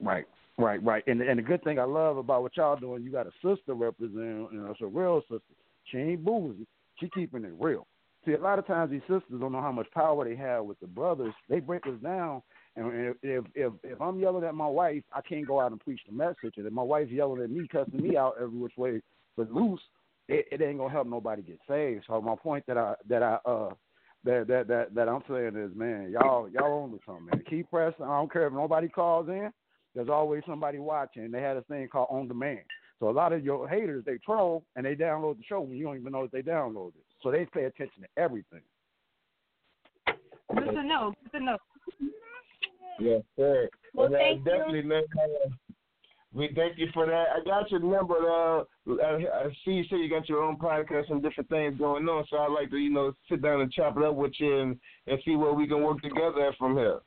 Right, 0.00 0.24
right, 0.56 0.82
right. 0.82 1.02
And 1.06 1.20
and 1.20 1.38
the 1.38 1.42
good 1.42 1.62
thing 1.64 1.78
I 1.78 1.84
love 1.84 2.16
about 2.16 2.42
what 2.42 2.56
y'all 2.56 2.76
doing, 2.76 3.02
you 3.02 3.10
got 3.10 3.26
a 3.26 3.32
sister 3.42 3.74
representing, 3.74 4.48
you 4.52 4.60
know, 4.60 4.70
it's 4.70 4.80
a 4.80 4.86
real 4.86 5.20
sister. 5.22 5.42
She 5.90 5.98
ain't 5.98 6.24
boozy. 6.24 6.66
She 7.00 7.08
keeping 7.10 7.44
it 7.44 7.52
real. 7.58 7.86
See, 8.24 8.32
a 8.32 8.40
lot 8.40 8.58
of 8.58 8.66
times 8.66 8.90
these 8.90 9.00
sisters 9.02 9.40
don't 9.40 9.52
know 9.52 9.60
how 9.60 9.72
much 9.72 9.90
power 9.92 10.24
they 10.24 10.36
have 10.36 10.64
with 10.64 10.78
the 10.80 10.86
brothers. 10.86 11.32
They 11.48 11.60
break 11.60 11.86
us 11.86 11.94
down. 12.02 12.42
And 12.78 13.16
if 13.22 13.44
if 13.54 13.72
if, 13.82 14.00
I'm 14.00 14.20
yelling 14.20 14.44
at 14.44 14.54
my 14.54 14.66
wife, 14.66 15.02
I 15.12 15.20
can't 15.20 15.46
go 15.46 15.60
out 15.60 15.72
and 15.72 15.80
preach 15.80 16.00
the 16.06 16.14
message. 16.14 16.54
And 16.56 16.66
if 16.66 16.72
my 16.72 16.82
wife's 16.82 17.10
yelling 17.10 17.42
at 17.42 17.50
me, 17.50 17.66
cussing 17.66 18.00
me 18.00 18.16
out 18.16 18.34
every 18.40 18.56
which 18.56 18.76
way 18.76 19.02
but 19.36 19.50
loose, 19.50 19.80
it, 20.28 20.46
it 20.52 20.62
ain't 20.62 20.78
gonna 20.78 20.92
help 20.92 21.08
nobody 21.08 21.42
get 21.42 21.58
saved. 21.68 22.04
So 22.06 22.20
my 22.20 22.36
point 22.36 22.64
that 22.66 22.78
I 22.78 22.94
that 23.08 23.22
I 23.22 23.38
uh 23.44 23.70
that 24.24 24.46
that 24.46 24.68
that 24.68 24.94
that 24.94 25.08
I'm 25.08 25.22
saying 25.28 25.56
is, 25.56 25.76
man, 25.76 26.12
y'all 26.12 26.48
y'all 26.48 26.84
on 26.84 26.90
to 26.92 26.98
something, 27.04 27.26
man. 27.26 27.42
Keep 27.50 27.70
pressing. 27.70 28.04
I 28.04 28.16
don't 28.18 28.32
care 28.32 28.46
if 28.46 28.52
nobody 28.52 28.88
calls 28.88 29.28
in. 29.28 29.50
There's 29.94 30.08
always 30.08 30.42
somebody 30.46 30.78
watching. 30.78 31.32
They 31.32 31.40
had 31.40 31.56
a 31.56 31.62
thing 31.62 31.88
called 31.88 32.08
on 32.10 32.28
demand. 32.28 32.60
So 33.00 33.08
a 33.08 33.12
lot 33.12 33.32
of 33.32 33.44
your 33.44 33.68
haters 33.68 34.04
they 34.04 34.18
troll 34.18 34.64
and 34.76 34.86
they 34.86 34.94
download 34.94 35.38
the 35.38 35.44
show 35.48 35.60
when 35.60 35.76
you 35.76 35.84
don't 35.84 35.96
even 35.96 36.12
know 36.12 36.22
that 36.22 36.32
they 36.32 36.42
downloaded 36.42 36.96
it. 36.96 37.06
So 37.22 37.32
they 37.32 37.46
pay 37.46 37.64
attention 37.64 38.02
to 38.02 38.08
everything. 38.22 38.62
Good 40.06 40.74
to 40.74 40.82
know. 40.82 41.14
Good 41.24 41.38
to 41.38 41.44
know. 41.44 41.56
Yes, 42.98 43.22
sir. 43.36 43.68
Well, 43.94 44.06
and, 44.06 44.14
thank 44.14 44.38
you. 44.38 44.44
definitely, 44.44 44.82
man. 44.82 45.02
Uh, 45.16 45.50
we 46.34 46.50
thank 46.54 46.76
you 46.76 46.88
for 46.92 47.06
that. 47.06 47.26
I 47.34 47.44
got 47.44 47.70
your 47.70 47.80
number. 47.80 48.14
Uh, 48.14 48.64
I, 49.02 49.44
I 49.44 49.48
see 49.64 49.72
you 49.72 49.84
say 49.84 49.96
you 49.96 50.10
got 50.10 50.28
your 50.28 50.42
own 50.42 50.56
podcast 50.56 51.10
and 51.10 51.22
different 51.22 51.48
things 51.48 51.78
going 51.78 52.06
on. 52.08 52.24
So 52.28 52.36
I'd 52.36 52.52
like 52.52 52.70
to, 52.70 52.76
you 52.76 52.90
know, 52.90 53.12
sit 53.30 53.40
down 53.42 53.60
and 53.62 53.72
chop 53.72 53.96
it 53.96 54.04
up 54.04 54.14
with 54.14 54.32
you 54.38 54.60
and, 54.60 54.78
and 55.06 55.18
see 55.24 55.36
where 55.36 55.54
we 55.54 55.66
can 55.66 55.82
work 55.82 56.02
together 56.02 56.54
from 56.58 56.76
here. 56.76 57.00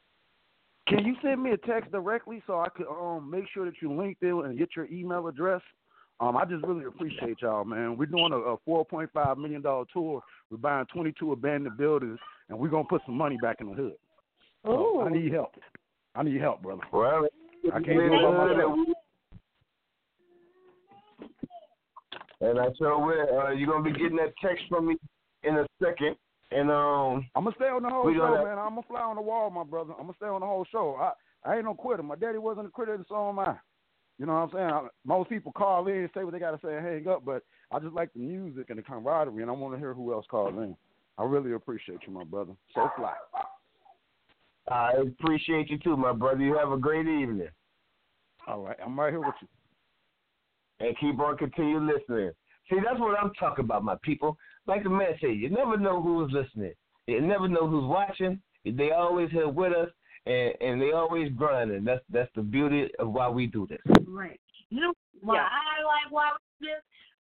Can 0.87 1.05
you 1.05 1.15
send 1.21 1.43
me 1.43 1.51
a 1.51 1.57
text 1.57 1.91
directly 1.91 2.41
so 2.47 2.59
I 2.59 2.69
could 2.69 2.87
um 2.87 3.29
make 3.29 3.45
sure 3.53 3.65
that 3.65 3.75
you 3.81 3.93
link 3.93 4.17
it 4.21 4.33
and 4.33 4.57
get 4.57 4.69
your 4.75 4.87
email 4.87 5.27
address? 5.27 5.61
Um, 6.19 6.35
I 6.35 6.45
just 6.45 6.63
really 6.65 6.85
appreciate 6.85 7.41
y'all, 7.41 7.63
man. 7.63 7.97
We're 7.97 8.07
doing 8.07 8.31
a, 8.31 8.37
a 8.37 8.57
four 8.65 8.83
point 8.83 9.09
five 9.13 9.37
million 9.37 9.61
dollar 9.61 9.85
tour. 9.93 10.21
We're 10.49 10.57
buying 10.57 10.85
twenty 10.93 11.13
two 11.17 11.31
abandoned 11.31 11.77
buildings, 11.77 12.19
and 12.49 12.57
we're 12.57 12.69
gonna 12.69 12.83
put 12.89 13.01
some 13.05 13.15
money 13.15 13.37
back 13.41 13.57
in 13.59 13.69
the 13.69 13.73
hood. 13.73 13.93
So 14.65 15.01
I 15.01 15.09
need 15.09 15.31
help. 15.31 15.53
I 16.15 16.23
need 16.23 16.33
your 16.33 16.41
help, 16.41 16.61
brother. 16.61 16.81
Well, 16.91 17.27
I 17.67 17.79
can't 17.79 17.85
do 17.85 17.99
it 18.05 18.09
by 18.09 18.47
myself. 18.47 18.77
And 22.41 22.59
I 22.59 22.65
sure 22.77 22.99
will. 22.99 23.39
Uh, 23.39 23.51
you're 23.51 23.71
gonna 23.71 23.83
be 23.83 23.97
getting 23.97 24.17
that 24.17 24.33
text 24.41 24.63
from 24.67 24.87
me 24.87 24.97
in 25.43 25.57
a 25.57 25.65
second. 25.81 26.15
And 26.51 26.69
um, 26.69 27.27
I'm 27.35 27.43
gonna 27.45 27.55
stay 27.55 27.65
on 27.65 27.83
the 27.83 27.89
whole 27.89 28.11
show, 28.11 28.17
gonna- 28.19 28.43
man. 28.43 28.57
I'm 28.57 28.69
gonna 28.69 28.83
fly 28.87 29.01
on 29.01 29.15
the 29.15 29.21
wall, 29.21 29.49
my 29.49 29.63
brother. 29.63 29.93
I'm 29.93 30.05
gonna 30.07 30.17
stay 30.17 30.25
on 30.25 30.41
the 30.41 30.47
whole 30.47 30.65
show. 30.71 30.95
I 30.99 31.11
I 31.49 31.55
ain't 31.55 31.65
no 31.65 31.73
quitter. 31.73 32.03
My 32.03 32.15
daddy 32.15 32.39
wasn't 32.39 32.67
a 32.67 32.71
quitter, 32.71 32.93
and 32.93 33.05
so 33.07 33.29
am 33.29 33.39
I. 33.39 33.55
You 34.19 34.25
know 34.25 34.33
what 34.33 34.39
I'm 34.39 34.51
saying? 34.53 34.69
I, 34.69 34.87
most 35.05 35.29
people 35.29 35.51
call 35.53 35.87
in 35.87 35.95
and 35.95 36.09
say 36.13 36.23
what 36.23 36.33
they 36.33 36.39
gotta 36.39 36.59
say 36.63 36.75
and 36.75 36.85
hang 36.85 37.07
up, 37.07 37.23
but 37.23 37.43
I 37.71 37.79
just 37.79 37.93
like 37.93 38.11
the 38.13 38.19
music 38.19 38.69
and 38.69 38.77
the 38.77 38.83
camaraderie, 38.83 39.41
and 39.41 39.49
I 39.49 39.53
want 39.53 39.73
to 39.73 39.79
hear 39.79 39.93
who 39.93 40.11
else 40.13 40.25
calls 40.29 40.53
in. 40.57 40.75
I 41.17 41.23
really 41.23 41.53
appreciate 41.53 41.99
you, 42.05 42.13
my 42.13 42.23
brother. 42.23 42.53
So 42.75 42.89
fly. 42.97 43.13
I 44.71 44.93
appreciate 45.01 45.69
you 45.69 45.77
too, 45.79 45.97
my 45.97 46.13
brother. 46.13 46.41
You 46.41 46.57
have 46.57 46.71
a 46.71 46.77
great 46.77 47.07
evening. 47.07 47.49
All 48.47 48.61
right, 48.61 48.77
I'm 48.83 48.97
right 48.97 49.11
here 49.11 49.19
with 49.19 49.35
you. 49.41 49.47
And 50.79 50.97
keep 50.97 51.19
on 51.19 51.37
continue 51.37 51.79
listening. 51.79 52.31
See, 52.69 52.77
that's 52.83 52.99
what 52.99 53.19
I'm 53.19 53.31
talking 53.39 53.65
about, 53.65 53.83
my 53.83 53.97
people. 54.01 54.37
Like 54.65 54.83
the 54.83 54.89
man 54.89 55.13
said, 55.19 55.35
you 55.35 55.49
never 55.49 55.77
know 55.77 56.01
who's 56.01 56.31
listening. 56.31 56.73
You 57.07 57.21
never 57.21 57.47
know 57.47 57.67
who's 57.67 57.85
watching. 57.85 58.41
They 58.63 58.91
always 58.91 59.29
here 59.31 59.49
with 59.49 59.73
us, 59.73 59.89
and 60.25 60.53
and 60.61 60.81
they 60.81 60.91
always 60.91 61.31
grinding. 61.33 61.83
That's 61.83 62.03
that's 62.09 62.31
the 62.35 62.41
beauty 62.41 62.89
of 62.99 63.11
why 63.11 63.27
we 63.27 63.47
do 63.47 63.67
this. 63.67 63.81
Right. 64.07 64.39
You 64.69 64.79
know 64.79 64.93
why 65.21 65.37
I 65.39 65.83
like 65.83 66.11
why 66.11 66.31
we 66.31 66.67
do 66.67 66.71
this? 66.71 66.83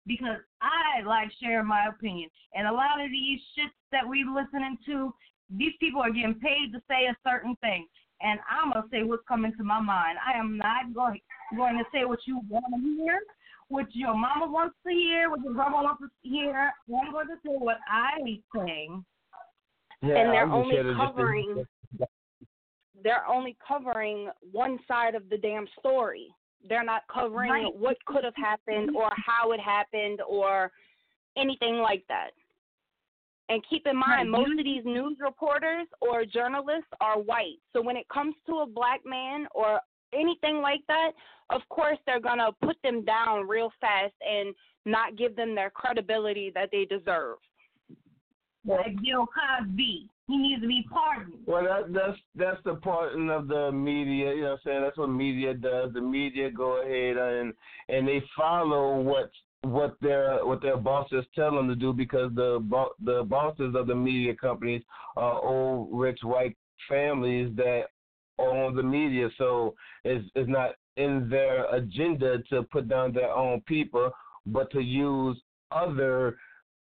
Because 0.08 0.38
I 0.62 1.06
like 1.06 1.30
sharing 1.42 1.68
my 1.68 1.88
opinion. 1.90 2.30
And 2.56 2.68
a 2.68 2.72
lot 2.72 3.00
of 3.04 3.12
these 3.12 3.40
shits 3.58 3.76
that 3.92 4.08
we 4.08 4.24
listening 4.24 4.78
to, 4.88 5.14
these 5.50 5.74
people 5.80 6.02
are 6.02 6.12
getting 6.12 6.36
paid 6.36 6.72
to 6.74 6.82
say 6.90 7.06
a 7.06 7.16
certain 7.28 7.56
thing. 7.62 7.88
And 8.22 8.40
I'm 8.50 8.72
gonna 8.72 8.86
say 8.92 9.04
what's 9.04 9.24
coming 9.28 9.54
to 9.58 9.64
my 9.64 9.80
mind. 9.82 10.18
I 10.26 10.38
am 10.38 10.58
not 10.58 10.94
going 10.94 11.20
going 11.56 11.78
to 11.78 11.84
say 11.94 12.06
what 12.06 12.20
you 12.26 12.42
want 12.50 12.66
to 12.74 12.82
hear, 13.04 13.20
what 13.68 13.86
your 13.94 14.14
mama 14.16 14.48
wants 14.52 14.76
to 14.88 14.92
hear, 14.94 15.30
what 15.30 15.42
your 15.44 15.54
grandma 15.54 15.84
wants 15.84 16.02
to 16.02 16.30
hear. 16.30 16.72
I'm 16.90 17.12
going 17.12 17.28
to 17.28 17.36
say 17.46 17.52
what 17.54 17.78
I 17.90 18.18
think. 18.20 19.04
Yeah, 20.02 20.16
and 20.18 20.34
they're 20.34 20.44
I'm 20.44 20.50
just 20.50 20.56
only 20.56 20.74
here 20.76 20.84
to 20.84 20.90
just- 20.94 21.00
covering 21.00 21.66
they're 23.04 23.28
only 23.28 23.56
covering 23.68 24.30
one 24.52 24.80
side 24.88 25.14
of 25.16 25.30
the 25.30 25.38
damn 25.38 25.68
story. 25.80 26.28
They're 26.68 26.84
not 26.84 27.04
covering 27.14 27.52
Right. 27.52 27.76
what 27.76 27.98
could 28.06 28.24
have 28.24 28.36
happened 28.36 28.96
or 28.96 29.10
how 29.16 29.52
it 29.52 29.60
happened 29.60 30.22
or 30.28 30.72
anything 31.38 31.76
like 31.80 32.04
that. 32.08 32.32
And 33.50 33.64
keep 33.70 33.86
in 33.86 33.96
mind, 33.96 34.32
Right. 34.32 34.48
most 34.48 34.60
of 34.60 34.66
these 34.66 34.84
news 34.86 35.18
reporters 35.20 35.88
or 36.02 36.26
journalists 36.26 36.90
are 37.00 37.20
white. 37.20 37.60
So 37.74 37.82
when 37.82 37.96
it 37.96 38.08
comes 38.10 38.36
to 38.48 38.60
a 38.60 38.66
black 38.66 39.06
man 39.06 39.48
or 39.54 39.80
anything 40.14 40.62
like 40.62 40.82
that, 40.88 41.12
of 41.52 41.62
course 41.70 41.98
they're 42.06 42.20
going 42.20 42.40
to 42.40 42.52
put 42.64 42.82
them 42.82 43.06
down 43.06 43.48
real 43.48 43.72
fast 43.80 44.16
and 44.28 44.56
not 44.86 45.16
give 45.16 45.36
them 45.36 45.54
their 45.54 45.70
credibility 45.70 46.52
that 46.56 46.70
they 46.72 46.86
deserve. 46.86 47.38
Like 48.68 48.96
Bill 49.04 49.28
Cosby, 49.28 50.10
he 50.28 50.38
needs 50.38 50.62
to 50.62 50.68
be 50.68 50.84
pardoned. 50.92 51.44
Well, 51.46 51.64
that, 51.64 51.94
that's 51.94 52.18
that's 52.36 52.64
the 52.66 52.76
part 52.76 53.14
of 53.14 53.48
the 53.48 53.72
media. 53.72 54.34
You 54.34 54.42
know, 54.42 54.50
what 54.50 54.52
I'm 54.54 54.60
saying 54.66 54.82
that's 54.82 54.98
what 54.98 55.10
media 55.10 55.54
does. 55.54 55.94
The 55.94 56.02
media 56.02 56.50
go 56.50 56.82
ahead 56.82 57.18
and 57.18 57.54
and 57.90 58.08
they 58.08 58.24
follow 58.36 59.00
what 59.02 59.30
what 59.66 59.96
their 60.02 60.46
what 60.46 60.62
their 60.62 60.78
bosses 60.78 61.26
tell 61.34 61.56
them 61.56 61.68
to 61.68 61.76
do 61.76 61.94
because 61.94 62.32
the 62.36 62.60
bo- 62.64 62.94
the 63.04 63.24
bosses 63.24 63.76
of 63.76 63.88
the 63.88 63.96
media 63.96 64.34
companies 64.36 64.84
are 65.18 65.42
old 65.44 65.90
rich 65.92 66.20
white 66.24 66.56
families 66.88 67.56
that 67.56 67.86
own 68.38 68.76
the 68.76 68.84
media. 68.84 69.30
So 69.38 69.76
it's 70.04 70.28
it's 70.36 70.50
not 70.50 70.76
in 70.98 71.28
their 71.30 71.74
agenda 71.74 72.42
to 72.50 72.64
put 72.64 72.88
down 72.88 73.14
their 73.14 73.32
own 73.32 73.62
people, 73.62 74.12
but 74.46 74.72
to 74.72 74.82
use 74.82 75.40
other 75.72 76.38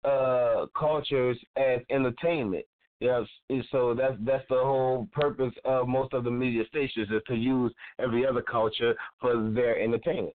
uh 0.05 0.67
cultures 0.79 1.39
as 1.57 1.81
entertainment. 1.91 2.65
Yes, 3.01 3.23
so 3.71 3.95
that's 3.95 4.17
that's 4.21 4.49
the 4.49 4.57
whole 4.57 5.09
purpose 5.13 5.53
of 5.65 5.89
most 5.89 6.15
of 6.15 6.25
the 6.25 6.31
media 6.31 6.65
stations 6.69 7.09
is 7.11 7.23
to 7.27 7.35
use 7.35 7.73
every 7.99 8.27
other 8.27 8.43
culture 8.43 8.95
for 9.21 9.51
their 9.51 9.79
entertainment. 9.81 10.35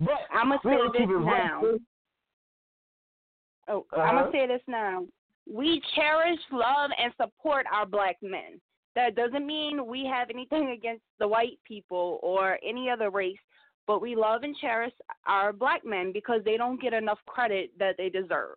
But 0.00 0.26
I'm 0.32 0.48
gonna 0.48 0.60
say 0.64 0.70
this 0.70 1.08
right 1.08 1.44
now. 1.44 1.60
there. 1.62 1.78
Oh, 3.68 3.86
I'm 3.92 4.00
Uh-huh. 4.00 4.12
gonna 4.20 4.32
say 4.32 4.46
this 4.46 4.62
now. 4.66 5.06
We 5.46 5.80
cherish, 5.94 6.40
love, 6.50 6.90
and 6.98 7.12
support 7.16 7.66
our 7.72 7.86
black 7.86 8.16
men. 8.22 8.60
That 8.94 9.14
doesn't 9.14 9.46
mean 9.46 9.86
we 9.86 10.04
have 10.06 10.30
anything 10.30 10.70
against 10.70 11.04
the 11.18 11.26
white 11.26 11.58
people 11.64 12.20
or 12.22 12.58
any 12.62 12.90
other 12.90 13.10
race, 13.10 13.40
but 13.86 14.00
we 14.00 14.14
love 14.14 14.42
and 14.42 14.56
cherish 14.56 14.92
our 15.26 15.52
black 15.52 15.84
men 15.84 16.12
because 16.12 16.44
they 16.44 16.56
don't 16.56 16.80
get 16.80 16.92
enough 16.92 17.18
credit 17.26 17.76
that 17.78 17.96
they 17.96 18.10
deserve. 18.10 18.56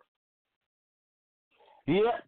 Yeah, 1.86 2.20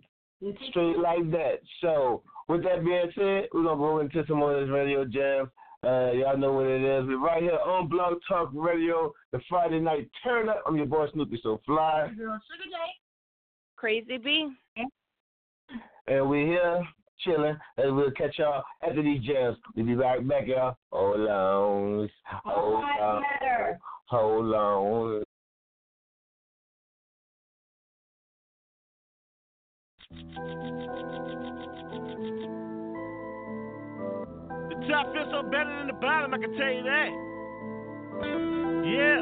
straight 0.68 0.98
like 0.98 1.30
that. 1.32 1.60
So, 1.80 2.22
with 2.48 2.62
that 2.62 2.84
being 2.84 3.10
said, 3.14 3.48
we're 3.52 3.64
gonna 3.64 3.76
go 3.76 3.98
into 3.98 4.24
some 4.26 4.38
more 4.38 4.54
of 4.54 4.60
this 4.60 4.72
radio 4.72 5.04
jam. 5.04 5.50
Uh, 5.86 6.10
y'all 6.10 6.36
know 6.36 6.52
what 6.52 6.66
it 6.66 6.82
is. 6.82 7.06
We're 7.06 7.20
right 7.20 7.40
here 7.40 7.58
on 7.64 7.88
Blog 7.88 8.18
Talk 8.28 8.50
Radio, 8.52 9.12
the 9.30 9.40
Friday 9.48 9.78
night 9.78 10.10
turn 10.24 10.48
up. 10.48 10.64
I'm 10.66 10.76
your 10.76 10.86
boy 10.86 11.06
Snoopy, 11.12 11.38
so 11.40 11.60
fly, 11.64 12.10
Girl, 12.18 12.36
Sugar 12.50 12.68
J. 12.68 12.76
Crazy 13.76 14.18
B. 14.18 14.48
and 16.08 16.28
we're 16.28 16.46
here 16.46 16.82
chilling. 17.20 17.56
And 17.76 17.94
we'll 17.94 18.10
catch 18.10 18.38
y'all 18.38 18.64
after 18.82 19.04
these 19.04 19.22
jams. 19.24 19.56
We'll 19.76 19.86
be 19.86 19.94
right 19.94 20.26
back, 20.26 20.48
y'all. 20.48 20.76
Hold 20.90 21.28
on, 21.28 22.10
hold 22.44 22.84
on, 22.84 23.22
hold 24.08 24.54
on. 24.54 25.22
The 30.10 31.47
top 34.88 35.12
feels 35.12 35.28
so 35.30 35.42
better 35.42 35.68
than 35.78 35.86
the 35.88 35.92
bottom, 36.00 36.32
I 36.32 36.38
can 36.38 36.56
tell 36.56 36.72
you 36.72 36.82
that. 36.82 37.10
Yeah. 38.88 39.20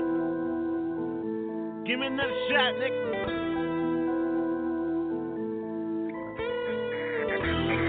Give 1.87 1.99
me 1.99 2.07
another 2.07 2.39
shot, 2.49 2.75
nigga. 2.79 3.47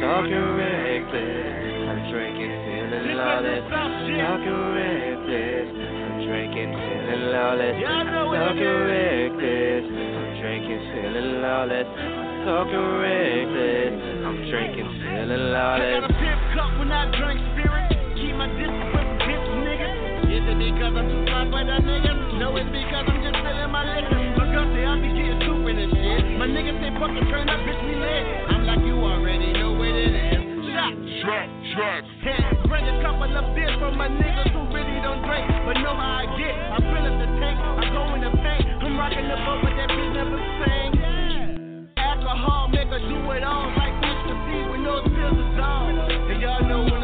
Talking 0.01 0.47
reckless, 0.57 1.89
I'm 1.89 1.99
drinking, 2.11 2.53
feeling 2.65 3.17
lawless. 3.17 3.63
Talking 3.69 4.61
reckless, 4.73 5.69
I'm 5.69 6.17
drinking, 6.25 6.71
feeling 6.73 7.23
lawless. 7.34 7.78
Talking 8.38 8.78
reckless, 8.89 9.86
I'm 9.86 10.30
drinking, 10.41 10.82
feeling 10.93 11.41
lawless. 11.41 11.89
Talking 12.45 12.88
reckless, 13.01 13.97
I'm 14.25 14.38
drinking, 14.49 14.89
feeling 15.01 15.45
lawless. 15.53 16.16
Um, 20.97 22.39
no, 22.39 22.57
because 22.57 23.05
I'm 23.05 23.21
just 23.21 23.37
feeling 23.37 23.69
my 23.69 23.85
what 32.65 32.81
a 32.81 32.97
couple 33.05 33.29
of 33.29 33.45
beers 33.53 33.77
for 33.77 33.91
my 33.93 34.09
niggas 34.09 34.49
who 34.49 34.61
really 34.73 34.97
don't 35.05 35.21
drink, 35.21 35.45
but 35.65 35.77
know 35.85 35.93
how 35.93 36.21
I 36.21 36.25
get. 36.33 36.55
I 36.55 36.77
fill 36.81 37.05
up 37.05 37.15
the 37.21 37.29
tank, 37.37 37.57
I 37.61 37.83
go 37.93 38.01
in 38.17 38.21
the 38.25 38.31
paint. 38.33 38.65
I'm 38.81 38.97
rocking 38.97 39.27
the 39.29 39.37
but 39.61 39.73
that 39.77 39.89
bitch 39.93 40.13
never. 40.13 40.37
Alcohol 41.97 42.69
make 42.69 42.89
do 42.89 43.31
it 43.31 43.43
all 43.43 43.69
like 43.77 43.93
Mr. 44.01 44.33
B 44.45 44.69
when 44.69 44.83
those 44.83 45.05
pills 45.05 45.37
is 45.37 45.59
on. 45.61 45.93
And 46.31 46.41
y'all 46.41 46.65
know 46.65 46.83
when 46.89 46.96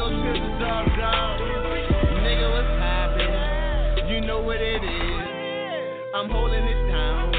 I'm 6.13 6.29
holding 6.29 6.61
it 6.61 6.91
down. 6.93 7.33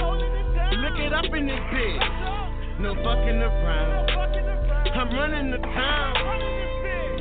Look 0.83 0.99
it 0.99 1.15
up 1.15 1.31
in 1.31 1.47
this 1.47 1.63
bitch. 1.71 2.81
No 2.83 2.91
fucking 3.07 3.39
around. 3.39 4.11
I'm 4.91 5.15
running 5.15 5.55
the 5.55 5.63
town. 5.63 6.15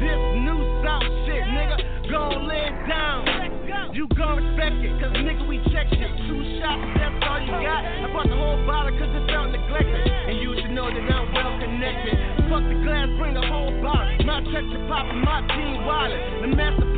This 0.02 0.18
new 0.42 0.58
South 0.82 1.06
shit, 1.30 1.46
nigga, 1.46 2.10
gon' 2.10 2.50
lay 2.50 2.58
it 2.58 2.78
down. 2.90 3.94
You 3.94 4.10
gon' 4.18 4.42
respect 4.42 4.82
it, 4.82 4.98
cause 4.98 5.14
nigga, 5.14 5.46
we 5.46 5.62
check 5.70 5.86
shit. 5.94 6.10
Two 6.26 6.42
shots, 6.58 6.90
that's 6.98 7.22
all 7.22 7.38
you 7.46 7.54
got. 7.62 7.86
I 7.86 8.10
bought 8.10 8.26
the 8.26 8.34
whole 8.34 8.58
bottle 8.66 8.98
cause 8.98 9.14
it 9.14 9.26
felt 9.30 9.54
neglected. 9.54 10.10
And 10.10 10.42
you 10.42 10.58
should 10.58 10.74
know 10.74 10.90
that 10.90 11.06
I'm 11.06 11.38
well 11.38 11.54
connected. 11.62 12.50
Fuck 12.50 12.66
the 12.66 12.82
glass, 12.82 13.14
bring 13.22 13.38
the 13.38 13.46
whole 13.46 13.70
bottle. 13.78 14.26
My 14.26 14.42
church 14.50 14.74
is 14.74 14.82
poppin', 14.90 15.22
my 15.22 15.46
team 15.54 15.86
wallet. 15.86 16.18
The 16.18 16.50
master 16.50 16.93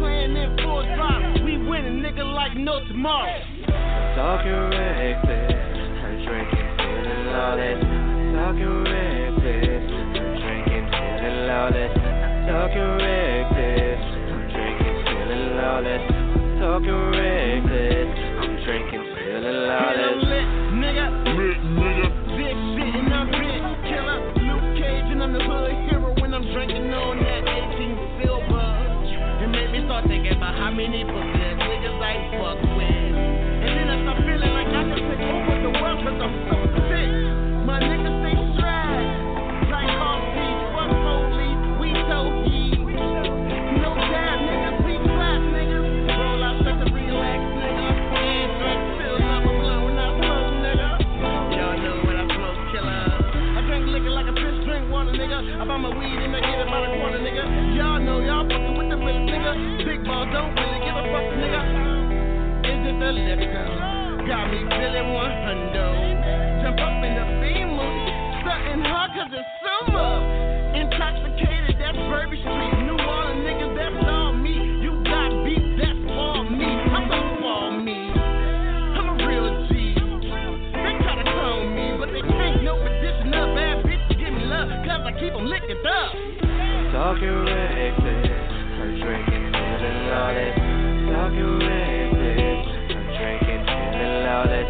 nigga, 2.06 2.26
like 2.36 2.56
no 2.56 2.80
tomorrow. 2.88 3.34
Talking 4.16 4.70
reckless, 4.70 5.58
I'm 6.06 6.14
drinking, 6.22 6.70
feeling 6.78 7.26
lawless. 7.34 7.82
Talking 8.38 8.78
reckless, 8.86 9.86
I'm 9.90 10.30
drinking, 10.38 10.86
feeling 10.94 11.40
lawless. 11.50 11.94
Talking 12.46 12.92
reckless, 13.02 14.02
I'm 14.06 14.42
drinking, 14.54 14.98
feeling 15.02 15.46
lawless. 15.58 16.06
Talking 16.62 17.04
reckless, 17.18 18.10
I'm 18.38 18.54
drinking, 18.64 19.04
feeling 19.18 19.60
lawless. 19.66 20.22
lit, 20.30 20.48
nigga. 20.78 21.06
Lit, 21.34 21.60
nigga. 21.74 22.08
Big 22.38 22.54
shit 22.54 22.94
and 23.02 23.14
I'm 23.14 23.28
big 23.34 23.64
killer. 23.90 24.20
Luke 24.46 24.78
Cage 24.78 25.10
and 25.10 25.24
I'm 25.24 25.34
the 25.34 25.42
hood 25.42 25.74
hero 25.90 26.14
when 26.22 26.34
I'm 26.36 26.46
drinking 26.54 26.94
on 26.94 27.18
that 27.18 27.44
18 27.50 28.22
silver. 28.22 28.70
It 29.42 29.50
made 29.50 29.72
me 29.74 29.86
start 29.90 30.06
thinking 30.06 30.38
about 30.38 30.54
how 30.54 30.70
many 30.72 31.04
pussy 31.04 31.45
nigga. 61.38 61.62
Is 62.66 62.88
it 62.88 63.00
the 63.00 63.12
liquor? 63.12 63.85
Got 64.26 64.50
me 64.50 64.58
feeling 64.58 65.14
one 65.14 65.30
hundo. 65.46 65.86
Jump 66.66 66.82
up 66.82 66.98
in 67.06 67.14
the 67.14 67.26
beam, 67.46 67.78
something 68.42 68.82
hard 68.82 69.14
cause 69.14 69.30
it's 69.30 69.46
summer. 69.62 70.18
Intoxicated, 70.74 71.78
that's 71.78 71.94
Burby 72.10 72.42
Street. 72.42 72.74
New 72.90 72.98
Orleans 72.98 73.46
niggas, 73.46 73.78
that's 73.78 74.02
all 74.10 74.34
me. 74.34 74.82
You 74.82 74.98
got 75.06 75.30
beef, 75.46 75.62
that's 75.78 76.02
all 76.10 76.42
me. 76.42 76.66
I'm 76.66 77.06
so 77.06 77.22
for 77.38 77.78
me. 77.78 77.98
I'm 78.98 79.14
a 79.14 79.16
real 79.30 79.46
G. 79.70 79.94
They 79.94 80.94
try 81.06 81.22
to 81.22 81.26
clone 81.30 81.78
me, 81.78 81.94
but 82.02 82.10
they 82.10 82.26
can't 82.26 82.66
no 82.66 82.82
addition 82.82 83.30
of 83.30 83.54
bad 83.54 83.86
bitch 83.86 84.10
to 84.10 84.16
give 84.18 84.34
me 84.34 84.42
love, 84.50 84.74
cause 84.90 85.06
I 85.06 85.14
keep 85.22 85.38
them 85.38 85.46
licked 85.46 85.70
up. 85.86 86.10
Talking 86.98 87.46
reckless, 87.46 88.26
I'm 88.26 88.90
drinking, 88.98 89.54
feeling 89.54 90.02
lawless. 90.10 90.58
Talking 91.14 91.62
reckless, 91.62 92.05
lawless. 94.36 94.68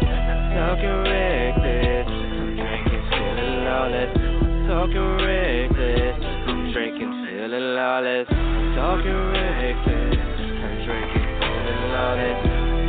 Talking 0.54 0.98
reckless, 1.10 2.06
I'm 2.06 2.54
drinking, 2.54 3.02
feeling 3.10 3.64
lawless. 3.66 4.12
Talking 4.70 5.10
reckless, 5.26 6.16
I'm 6.46 6.72
drinking, 6.72 7.10
feeling 7.26 7.74
lawless. 7.74 8.28
Talking 8.78 9.22
reckless, 9.34 10.14
I'm 10.62 10.74
drinking, 10.86 11.26
feeling 11.42 11.82
lawless. 11.94 12.38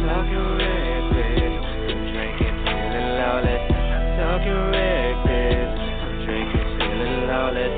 Talking 0.05 0.47
reckless, 0.61 1.55
I'm 1.89 2.01
drinking, 2.13 2.55
feeling 2.61 3.09
lawless. 3.17 3.63
Talking 4.21 4.61
reckless, 4.77 5.71
I'm 6.05 6.13
drinking, 6.25 6.67
feeling 6.77 7.17
lawless. 7.25 7.73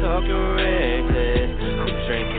Talking 0.00 0.44
reckless, 0.56 1.52
I'm 1.52 1.92
drinking, 2.08 2.37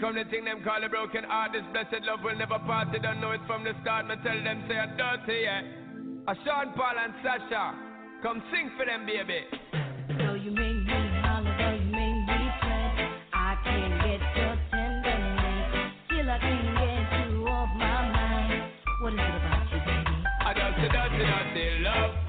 Come 0.00 0.16
the 0.16 0.24
thing 0.24 0.44
them 0.44 0.62
call 0.64 0.82
a 0.82 0.88
broken 0.88 1.24
heart. 1.24 1.52
This 1.52 1.62
blessed 1.72 2.04
love 2.04 2.20
will 2.22 2.36
never 2.36 2.58
part. 2.58 2.88
They 2.92 2.98
don't 2.98 3.20
know 3.20 3.30
it 3.30 3.40
from 3.46 3.64
the 3.64 3.72
start. 3.82 4.06
Me 4.06 4.16
tell 4.22 4.36
them 4.42 4.64
say 4.68 4.76
I'm 4.76 4.96
dirty, 4.96 5.40
yeah. 5.42 5.62
A 6.26 6.34
Sean 6.44 6.72
Paul 6.74 6.96
and 6.98 7.14
Sasha, 7.22 7.74
come 8.22 8.42
sing 8.52 8.70
for 8.76 8.84
them, 8.86 9.06
baby. 9.06 9.44
Though 10.18 10.34
you 10.34 10.50
make 10.50 10.86
me 10.86 11.00
holler, 11.22 11.54
though 11.56 11.76
you 11.78 11.90
make 11.92 12.20
me 12.26 12.40
sweat, 12.60 12.94
I 13.32 13.56
can't 13.62 13.94
get 14.02 14.22
your 14.36 14.56
tenderness. 14.72 15.92
Still 16.06 16.30
I 16.30 16.38
can't 16.40 16.74
get 16.74 17.30
you 17.30 17.46
off 17.46 17.68
my 17.76 18.08
mind. 18.10 18.72
What 19.00 19.12
is 19.12 19.18
it 19.20 19.36
about 19.36 19.72
you, 19.72 19.78
baby? 19.78 20.16
I 20.40 20.52
dirty, 20.54 20.88
dirty, 20.88 21.24
dirty 21.24 21.84
love. 21.84 22.23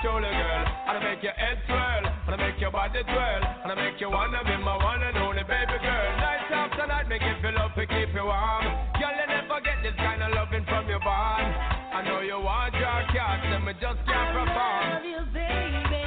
Fling 0.00 0.12
control 0.12 0.24
a 0.24 0.32
girl. 0.32 0.64
And 0.88 0.98
I 0.98 1.00
make 1.04 1.22
your 1.22 1.32
head 1.32 1.58
swirl, 1.66 2.04
and 2.26 2.34
I 2.34 2.36
make 2.36 2.60
your 2.60 2.70
body 2.70 3.02
twirl, 3.04 3.42
and 3.64 3.72
I 3.72 3.74
make 3.74 4.00
you 4.00 4.10
wanna 4.10 4.42
be 4.44 4.56
my 4.62 4.76
one 4.76 5.02
and 5.02 5.16
only 5.18 5.42
baby 5.44 5.78
girl. 5.80 6.10
Night 6.16 6.50
after 6.50 6.86
night, 6.86 7.08
make 7.08 7.22
you 7.22 7.34
feel 7.42 7.58
up 7.58 7.74
to 7.74 7.86
keep 7.86 8.12
you 8.14 8.24
warm. 8.24 8.64
Girl, 8.98 9.14
you 9.14 9.26
never 9.28 9.60
get 9.60 9.82
this 9.82 9.94
kind 9.96 10.22
of 10.22 10.32
loving 10.32 10.64
from 10.64 10.88
your 10.88 11.00
bond. 11.00 11.54
I 11.92 12.02
know 12.02 12.20
you 12.20 12.40
want 12.40 12.74
your 12.74 13.00
cat, 13.12 13.44
and 13.44 13.64
me 13.64 13.72
just 13.80 14.00
can't 14.06 14.32
perform. 14.34 14.84
love 14.90 15.04
you, 15.04 15.22
baby. 15.32 16.04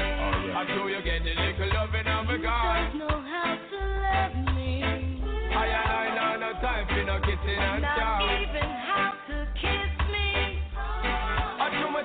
Oh, 0.00 0.58
I 0.58 0.64
know 0.68 0.86
you 0.86 1.02
get 1.02 1.24
the 1.24 1.34
little 1.34 1.70
loving 1.74 2.06
of 2.06 2.30
a 2.30 2.38
God. 2.38 2.92
Don't 2.92 2.98
know 2.98 3.18
how 3.26 3.58
to 3.58 3.78
love 4.06 4.54
me. 4.54 4.82
I 5.50 5.66
and 5.66 5.90
I 5.90 6.06
know 6.14 6.32
no 6.46 6.52
time 6.60 6.86
for 6.86 7.02
no 7.04 7.18
kissing 7.20 7.58
and 7.58 7.82
Not 7.82 7.98
chow. 7.98 8.69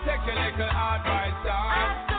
Take 0.05 0.21
a 0.21 0.35
little 0.35 0.69
advice, 0.69 1.33
dog. 1.43 2.14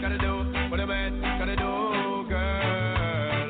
gotta 0.00 0.18
do 0.18 0.34
what 0.70 0.80
a 0.80 0.86
man 0.86 1.20
gotta 1.20 1.56
do, 1.56 2.28
girl. 2.28 3.48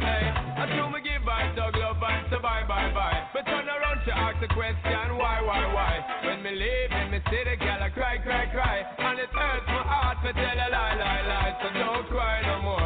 Hey, 0.00 0.24
I 0.58 0.64
do 0.66 0.90
me 0.90 1.00
give 1.02 1.22
vibes, 1.22 1.56
dog 1.56 1.76
love 1.76 1.96
vibes, 1.96 2.30
so 2.30 2.38
bye 2.40 2.64
bye 2.66 2.92
bye. 2.92 3.26
But 3.32 3.46
turn 3.46 3.68
around 3.68 4.04
to 4.06 4.12
ask 4.16 4.40
the 4.40 4.48
question, 4.48 5.16
why, 5.18 5.40
why, 5.42 5.66
why? 5.72 5.94
When 6.24 6.42
me 6.42 6.50
leave 6.50 6.90
in 6.90 7.10
me 7.10 7.20
city, 7.30 7.56
girl, 7.58 7.82
I 7.82 7.90
cry, 7.90 8.18
cry, 8.18 8.46
cry. 8.52 8.82
And 8.98 9.18
it 9.18 9.30
hurts 9.30 9.66
my 9.66 9.82
heart 9.82 10.18
to 10.24 10.32
tell 10.32 10.58
a 10.58 10.68
lie, 10.70 10.96
lie, 10.96 11.22
lie. 11.26 11.52
So 11.62 11.68
don't 11.78 12.06
cry 12.08 12.42
no 12.42 12.62
more. 12.62 12.85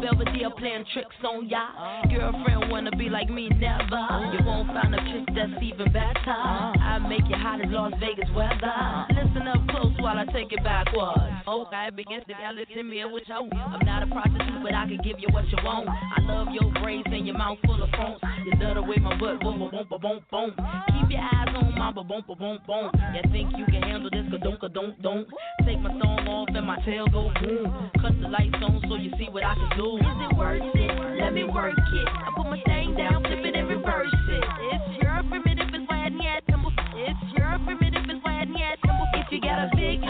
Belvedere 0.00 0.50
playing 0.58 0.84
tricks 0.92 1.16
on 1.24 1.48
ya. 1.48 1.68
Girlfriend 2.10 2.70
wanna 2.70 2.90
be 2.96 3.08
like 3.08 3.28
me, 3.28 3.48
never. 3.48 4.02
You 4.32 4.44
won't 4.44 4.68
find 4.68 4.94
a 4.94 5.00
trick 5.10 5.26
that's 5.34 5.62
even 5.62 5.92
better. 5.92 6.38
I 6.38 6.98
make 7.08 7.26
you 7.28 7.36
hot 7.36 7.60
as 7.60 7.70
Las 7.70 7.92
Vegas 8.00 8.30
weather. 8.34 9.06
Listen 9.10 9.48
up 9.48 9.66
close 9.68 9.94
while 10.00 10.18
I 10.18 10.24
take 10.32 10.52
it 10.52 10.62
backwards. 10.62 11.20
Okay, 11.46 11.90
begins 11.94 12.24
to 12.26 12.34
y'all 12.38 12.54
listen 12.54 12.88
me 12.88 13.04
what 13.04 13.26
you 13.26 13.34
I'm 13.34 13.84
not 13.84 14.02
a 14.02 14.06
prostitute, 14.06 14.62
but 14.62 14.74
I 14.74 14.86
can 14.86 14.98
give 15.02 15.18
you 15.18 15.28
what 15.30 15.46
you 15.48 15.58
want. 15.64 15.88
I 15.88 16.20
love 16.22 16.48
your 16.52 16.70
braids 16.82 17.08
and 17.10 17.26
your 17.26 17.36
mouth 17.36 17.58
full 17.64 17.82
of 17.82 17.90
phones. 17.96 18.20
You 18.44 18.52
love 18.60 18.76
the 18.76 18.82
way 18.82 18.96
my 18.96 19.18
butt 19.18 19.40
boom, 19.40 19.58
boom, 19.58 19.70
boom, 19.70 20.00
boom, 20.00 20.20
boom. 20.30 20.50
Keep 20.92 21.10
your 21.10 21.22
eyes 21.22 21.48
on 21.54 21.78
my 21.78 21.92
boom, 21.92 22.06
boom, 22.08 22.22
boom, 22.38 22.58
boom. 22.66 22.90
You 23.14 23.22
think 23.32 23.52
you 23.56 23.64
can 23.66 23.82
handle 23.82 24.10
this? 24.10 24.26
Ka 24.30 24.38
don't, 24.38 24.60
ka 24.60 24.68
don't, 24.68 25.00
don't. 25.02 25.26
Take 25.64 25.80
my 25.80 25.90
thong 25.90 26.26
off 26.28 26.48
and 26.54 26.66
my 26.66 26.78
tail 26.84 27.06
go 27.08 27.30
boom. 27.40 27.90
Cut 28.00 28.12
the 28.20 28.28
lights 28.28 28.58
on 28.62 28.82
so 28.88 28.96
you 28.96 29.10
see 29.18 29.28
what 29.30 29.44
I 29.44 29.54
can 29.54 29.70
do. 29.76 29.87
Is 29.96 30.04
it 30.04 30.36
worth 30.36 30.60
it? 30.74 31.18
Let 31.18 31.32
me 31.32 31.44
work 31.44 31.72
it. 31.72 32.08
I 32.08 32.30
put 32.36 32.44
my 32.44 32.60
thing 32.66 32.94
down, 32.94 33.22
flip 33.24 33.40
it 33.40 33.56
and 33.56 33.68
reverse 33.68 34.12
it. 34.12 34.44
It's 34.72 35.02
your 35.02 35.22
primitive, 35.30 35.68
it's 35.72 35.88
why 35.88 35.96
I 36.04 36.08
need 36.10 36.28
a 36.28 36.42
temple. 36.50 36.72
It's 36.92 37.38
your 37.38 37.58
primitive, 37.64 38.04
it's 38.04 38.22
why 38.22 38.40
I 38.40 38.44
temple. 38.44 39.06
If 39.14 39.32
you 39.32 39.40
got 39.40 39.64
a 39.64 39.70
big, 39.74 40.00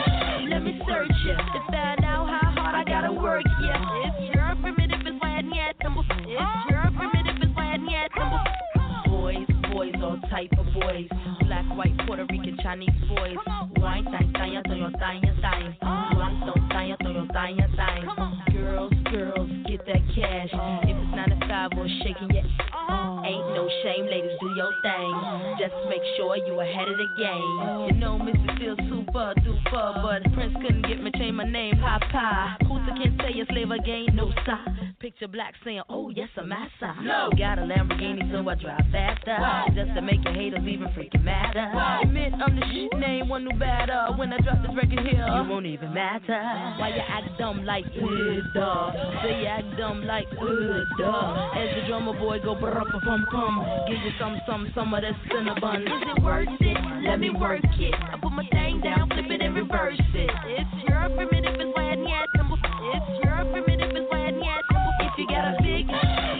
let 0.51 0.65
me 0.65 0.83
search 0.89 1.11
it. 1.11 1.39
To 1.39 1.61
find 1.71 2.05
out 2.05 2.27
how 2.27 2.51
hard 2.59 2.75
I 2.75 2.91
gotta 2.91 3.13
work, 3.13 3.45
yeah. 3.63 4.11
It's 4.11 4.35
your 4.35 4.57
primitive, 4.61 5.07
it's 5.07 5.23
why 5.23 5.39
I 5.39 5.43
need 5.43 5.61
a 5.61 5.75
temple. 5.81 6.05
type 10.31 10.51
of 10.59 10.67
boys. 10.75 11.09
Black, 11.47 11.65
white, 11.77 11.97
Puerto 12.07 12.27
Rican, 12.31 12.57
Chinese 12.63 12.89
boys. 13.09 13.37
Wine, 13.77 14.05
dine, 14.05 14.33
dine, 14.33 14.63
dine, 14.65 14.93
dine, 14.99 15.39
dine. 15.41 15.77
Long, 15.83 16.43
don't 16.47 16.69
dine, 16.69 16.97
dine, 17.01 17.29
dine, 17.33 17.75
dine. 17.77 18.43
Girls, 18.53 18.93
girls, 19.11 19.51
get 19.67 19.85
that 19.87 20.03
cash. 20.15 20.51
If 20.85 21.08
Ain't 23.25 23.49
no 23.55 23.69
shame, 23.83 24.07
ladies, 24.07 24.31
do 24.41 24.49
your 24.57 24.73
thing. 24.83 25.13
Just 25.59 25.75
make 25.89 26.03
sure 26.17 26.37
you 26.37 26.61
ahead 26.61 26.89
of 26.89 26.97
the 26.97 27.09
game. 27.19 27.89
You 27.89 28.01
know, 28.01 28.19
Mr. 28.19 28.57
Still 28.59 28.77
super 28.89 29.35
duper, 29.39 30.03
but 30.03 30.33
Prince 30.35 30.57
couldn't 30.61 30.87
get 30.87 31.01
me 31.03 31.11
change 31.17 31.35
my 31.35 31.45
name, 31.45 31.75
Papa. 31.81 32.57
Hooter 32.67 32.95
can't 32.97 33.21
say 33.21 33.41
a 33.41 33.47
slave 33.53 33.71
again, 33.71 34.07
no 34.15 34.33
sign. 34.45 34.95
Picture 35.01 35.29
black 35.29 35.55
saying, 35.65 35.83
Oh 35.89 36.11
yes, 36.11 36.29
I'm 36.37 36.49
massa. 36.49 36.97
No, 37.03 37.31
got 37.39 37.59
a 37.61 37.63
Lamborghini, 37.63 38.33
so 38.33 38.49
I 38.49 38.55
drive 38.57 38.83
faster, 38.91 39.39
just 39.75 39.95
to 39.95 40.03
make 40.03 40.25
your 40.25 40.35
haters 40.35 40.67
even 40.67 40.89
freaking 40.89 41.23
madder. 41.23 41.71
Wow. 41.73 42.01
Admit 42.03 42.33
I'm 42.35 42.57
the 42.57 42.67
shit 42.73 42.99
name, 42.99 43.29
one 43.29 43.45
new 43.45 43.57
batter. 43.57 44.09
When 44.17 44.33
I 44.33 44.39
drop 44.39 44.61
this 44.63 44.75
record 44.75 45.07
here, 45.07 45.25
you 45.25 45.49
won't 45.49 45.67
even 45.67 45.95
matter. 45.95 46.43
Why 46.81 46.89
you 46.89 47.03
act 47.07 47.39
dumb 47.39 47.65
like 47.65 47.85
a 47.87 48.41
dog? 48.59 48.95
Say 49.23 49.43
you 49.43 49.47
act 49.47 49.77
dumb 49.79 50.05
like 50.05 50.27
a 50.33 50.85
dog. 50.99 51.38
As 51.57 51.69
the 51.75 51.87
drummer 51.89 52.13
boy 52.19 52.39
go 52.41 52.55
brr 52.55 52.73
pum 52.73 53.27
pum. 53.31 53.67
Give 53.89 53.99
you 54.03 54.13
some, 54.19 54.41
some, 54.47 54.71
some 54.75 54.95
of 54.95 55.03
that 55.03 55.15
cinnabon. 55.31 55.83
Is 55.83 56.03
it 56.17 56.23
worth 56.23 56.49
it? 56.61 56.79
Let 57.07 57.21
me 57.21 57.31
work 57.31 57.61
it. 57.65 57.95
I 57.95 58.19
put 58.21 58.33
my 58.33 58.47
thing 58.51 58.81
down, 58.81 59.09
flip 59.09 59.27
it 59.29 59.41
and 59.43 59.55
reverse 59.55 60.01
it. 60.15 60.31
It's 60.47 60.89
your 60.89 61.09
primitive, 61.15 61.61
it's 61.61 61.77
why 61.77 61.83
I 61.83 61.95
need. 61.95 62.09
It's 62.95 63.25
your 63.25 63.45
primitive, 63.53 63.91
it's 63.95 64.11
why 64.11 64.19
I 64.19 64.31
need. 64.31 64.63
If 65.01 65.13
you 65.19 65.27
got 65.27 65.55
a 65.55 65.63
big, 65.63 65.87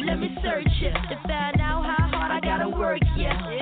let 0.07 0.19
me 0.19 0.37
search 0.43 0.67
it. 0.83 0.93
To 0.93 1.17
find 1.27 1.61
out 1.61 1.85
how 1.85 2.09
hard 2.13 2.33
I 2.33 2.41
gotta 2.41 2.69
work, 2.69 3.01
yeah. 3.17 3.58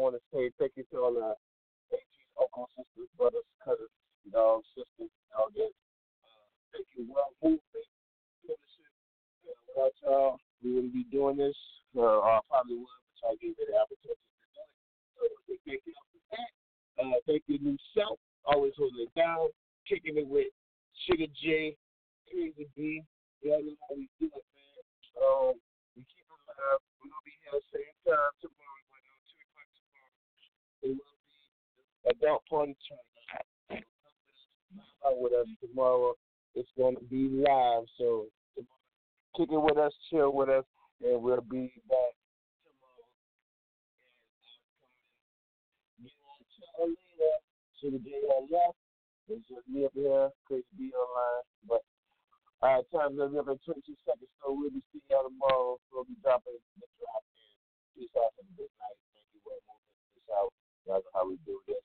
Want 0.00 0.16
to 0.16 0.22
say 0.32 0.50
thank 0.58 0.72
you 0.76 0.84
to 0.92 0.96
all 0.98 1.14
the 1.14 1.34
aunties, 1.92 2.30
uncles, 2.40 2.70
sisters, 2.76 3.10
brothers, 3.16 3.48
cousins, 3.64 3.92
dogs, 4.32 4.66
sisters, 4.76 5.12
all 5.36 5.48
that. 5.54 5.72
Uh, 5.72 6.46
thank 6.72 6.86
you, 6.96 7.06
well 7.08 7.32
movement. 7.42 7.88
Without 8.44 9.92
y'all, 10.02 10.40
we 10.64 10.72
wouldn't 10.72 10.94
be 10.94 11.04
doing 11.12 11.36
this. 11.36 11.56
Uh, 11.96 12.20
or 12.20 12.40
probably 12.52 12.76
would, 12.76 13.00
but 13.08 13.16
y'all 13.24 13.40
gave 13.40 13.56
me 13.56 13.64
the 13.64 13.76
opportunity 13.76 14.20
to 14.20 14.36
do 14.52 14.60
it. 14.60 14.68
So 15.16 15.24
I 15.24 15.56
thank 15.64 15.80
you 15.88 15.96
for 15.96 16.20
that. 16.36 16.50
Uh, 17.00 17.16
thank 17.24 17.42
you, 17.48 17.56
new 17.56 17.76
self. 17.96 18.20
Always 18.44 18.76
holding 18.76 19.08
it 19.08 19.14
down, 19.16 19.48
kicking 19.88 20.20
it 20.20 20.28
with 20.28 20.52
Sugar 21.08 21.24
J, 21.40 21.72
Crazy 22.28 22.68
B. 22.76 23.00
Y'all 23.40 23.64
know 23.64 23.76
how 23.88 23.96
we 23.96 24.12
do 24.20 24.28
it, 24.28 24.44
man. 24.52 24.80
Um, 25.24 25.56
we 25.96 26.04
keep 26.04 26.28
it 26.28 26.40
live. 26.52 26.84
We're 27.00 27.08
gonna 27.08 27.24
be 27.24 27.32
here 27.48 27.64
same 27.72 27.96
time 28.04 28.32
tomorrow. 28.44 28.82
But 28.92 29.00
no 29.08 29.16
two 29.24 29.40
o'clock 29.40 29.68
tomorrow. 29.72 30.20
It 30.86 30.94
will 30.94 32.10
be 32.10 32.10
adult 32.10 32.42
party. 32.48 32.76
Out 35.04 35.18
with 35.18 35.32
us 35.32 35.46
tomorrow. 35.60 36.14
It's 36.54 36.68
gonna 36.78 37.00
be 37.10 37.28
live. 37.28 37.84
So 37.98 38.26
kick 39.36 39.50
it 39.50 39.60
with 39.60 39.76
us, 39.76 39.92
chill 40.10 40.32
with 40.32 40.48
us, 40.48 40.64
and 41.02 41.20
we'll 41.20 41.42
be 41.42 41.72
back 41.90 42.14
tomorrow. 42.64 43.04
And 45.98 46.10
and 46.86 46.96
to 46.96 47.18
later. 47.18 47.36
Sugar 47.82 47.98
J 48.00 48.10
on 48.32 48.48
left. 48.48 48.78
It's 49.28 49.42
just 49.50 49.66
me 49.68 49.84
up 49.84 49.92
here, 49.92 50.30
Crazy 50.46 50.64
B 50.78 50.94
online. 50.94 51.44
But 51.66 51.82
right, 52.62 52.86
time's 52.94 53.18
up. 53.18 53.34
We 53.34 53.36
have 53.36 53.50
in 53.50 53.58
22 53.66 53.82
seconds, 54.06 54.30
so 54.38 54.54
we'll 54.54 54.70
be 54.70 54.80
seeing 54.94 55.02
y'all 55.10 55.26
tomorrow. 55.26 55.76
We'll 55.90 56.06
be 56.06 56.14
dropping 56.22 56.56
the 56.78 56.86
drop 56.96 57.26
in. 57.26 57.42
Peace 57.98 58.14
out 58.16 58.32
and 58.38 58.48
good 58.54 58.70
night. 58.78 58.96
Thank 59.12 59.28
you 59.34 59.42
very 59.42 59.60
much. 59.66 59.82
Peace 60.14 60.30
out. 60.30 60.54
Y'all 60.86 61.02
know 61.02 61.10
how 61.14 61.26
we 61.26 61.34
do 61.42 61.58
this. 61.66 61.82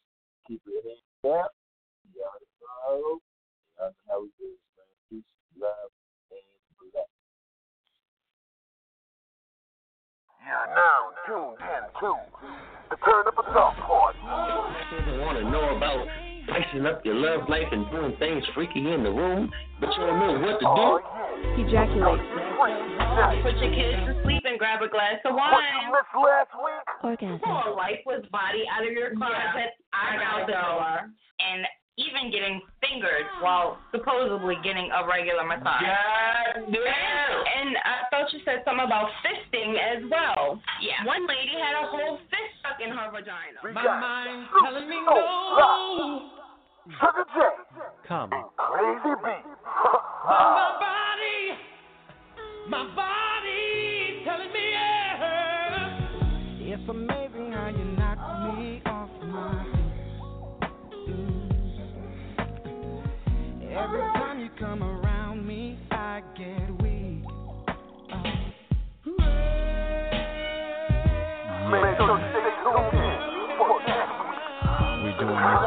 Keep 0.47 0.61
your 0.69 0.81
head 0.85 1.01
down. 1.25 1.49
Y'all 2.13 2.37
know. 2.61 3.17
Y'all 3.81 3.89
know 3.89 4.05
how 4.05 4.21
we 4.21 4.29
do 4.37 4.45
this, 4.53 4.61
man. 4.77 4.93
Peace, 5.09 5.25
love, 5.57 5.89
and 6.29 6.45
bless. 6.77 7.09
You're 10.45 10.69
now 10.69 11.17
tuned 11.25 11.57
in 11.65 11.83
to 11.97 12.13
the 12.93 12.97
Turn 13.01 13.25
Up 13.25 13.41
a 13.41 13.45
Thought 13.49 13.77
Part. 13.81 14.13
People 14.21 15.17
want 15.25 15.41
to 15.41 15.49
know 15.49 15.73
about 15.73 16.05
spicing 16.45 16.85
up 16.85 17.01
your 17.01 17.15
love 17.15 17.49
life 17.49 17.69
and 17.71 17.89
doing 17.89 18.13
things 18.19 18.43
freaky 18.53 18.85
in 18.85 19.01
the 19.01 19.09
room, 19.09 19.49
but 19.79 19.89
you 19.97 20.05
don't 20.05 20.19
know 20.19 20.45
what 20.45 20.61
to 20.61 20.65
do. 20.65 20.77
Oh, 20.77 21.01
Ejaculate. 21.57 22.21
Put 23.41 23.57
your 23.57 23.73
kids 23.73 23.97
to 24.05 24.13
sleep 24.21 24.45
and 24.45 24.59
grab 24.59 24.81
a 24.85 24.89
glass 24.89 25.17
of 25.25 25.33
wine. 25.33 25.89
Orgasm. 27.03 27.39
Pull 27.43 27.61
a 27.67 27.73
lifeless 27.73 28.25
body 28.31 28.63
out 28.69 28.85
of 28.85 28.93
your 28.93 29.15
closet, 29.15 29.73
I 29.93 30.21
out 30.21 30.45
the 30.45 30.53
door, 30.53 31.09
and 31.41 31.65
even 31.97 32.31
getting 32.31 32.61
fingered 32.79 33.27
while 33.41 33.77
supposedly 33.91 34.55
getting 34.63 34.89
a 34.91 35.05
regular 35.05 35.43
massage. 35.43 35.81
God 35.81 36.71
damn. 36.71 37.35
And 37.41 37.75
I 37.77 38.07
thought 38.09 38.31
you 38.33 38.39
said 38.45 38.63
something 38.65 38.85
about 38.85 39.09
fisting 39.21 39.75
as 39.75 40.03
well. 40.09 40.61
Yeah. 40.81 41.05
One 41.05 41.27
lady 41.27 41.53
had 41.57 41.75
a 41.83 41.87
whole 41.89 42.17
fist 42.29 42.51
stuck 42.61 42.79
in 42.79 42.89
her 42.89 43.11
vagina. 43.11 43.59
My 43.73 43.85
mind's 43.99 44.49
telling 44.63 44.89
me 44.89 44.97
no. 45.05 46.29
Sugar 46.97 47.25
J. 47.33 47.39
Come. 48.07 48.31
Crazy 48.57 49.13
B. 49.21 49.29
my 50.25 50.77
body, 50.79 51.57
my 52.69 52.95
body 52.95 53.10